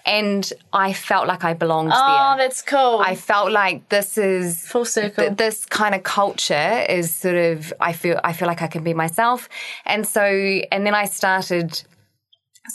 [0.06, 2.46] and I felt like I belonged Oh, there.
[2.46, 3.00] that's cool.
[3.04, 5.24] I felt like this is Full circle.
[5.26, 8.84] th- this kind of culture is sort of I feel I feel like I can
[8.84, 9.48] be myself,
[9.84, 11.82] and so and then I started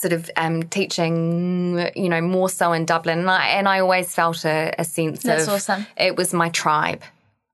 [0.02, 4.14] sort of um, teaching, you know, more so in Dublin, and I and I always
[4.14, 5.88] felt a, a sense That's of awesome.
[5.98, 7.02] it was my tribe.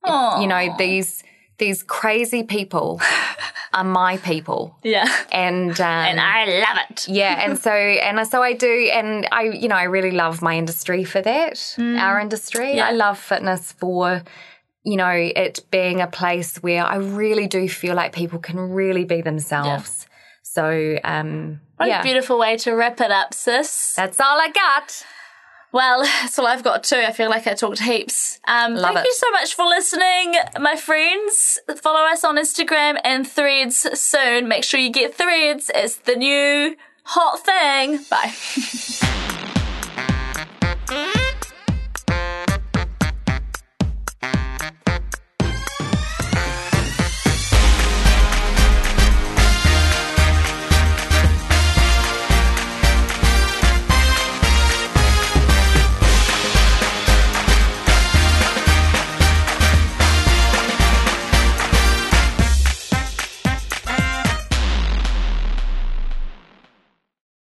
[0.07, 0.41] Aw.
[0.41, 1.23] You know, these
[1.57, 2.99] these crazy people
[3.73, 5.07] are my people, yeah.
[5.31, 7.07] and um, And I love it.
[7.07, 10.55] yeah, and so and so I do, and I you know I really love my
[10.57, 11.75] industry for that.
[11.79, 12.75] Our industry, Mm.
[12.75, 12.87] Yeah.
[12.89, 14.23] I love fitness for
[14.83, 19.05] you know it being a place where I really do feel like people can really
[19.05, 20.07] be themselves.
[20.43, 23.93] So um, What yeah, a beautiful way to wrap it up, sis.
[23.95, 25.05] that's all I got.
[25.75, 27.03] Well, that's all I've got too.
[27.05, 28.39] I feel like I talked heaps.
[28.47, 29.07] Um, Love thank it.
[29.07, 31.59] you so much for listening, my friends.
[31.81, 34.47] Follow us on Instagram and Threads soon.
[34.47, 35.69] Make sure you get Threads.
[35.75, 37.99] It's the new hot thing.
[38.09, 38.33] Bye.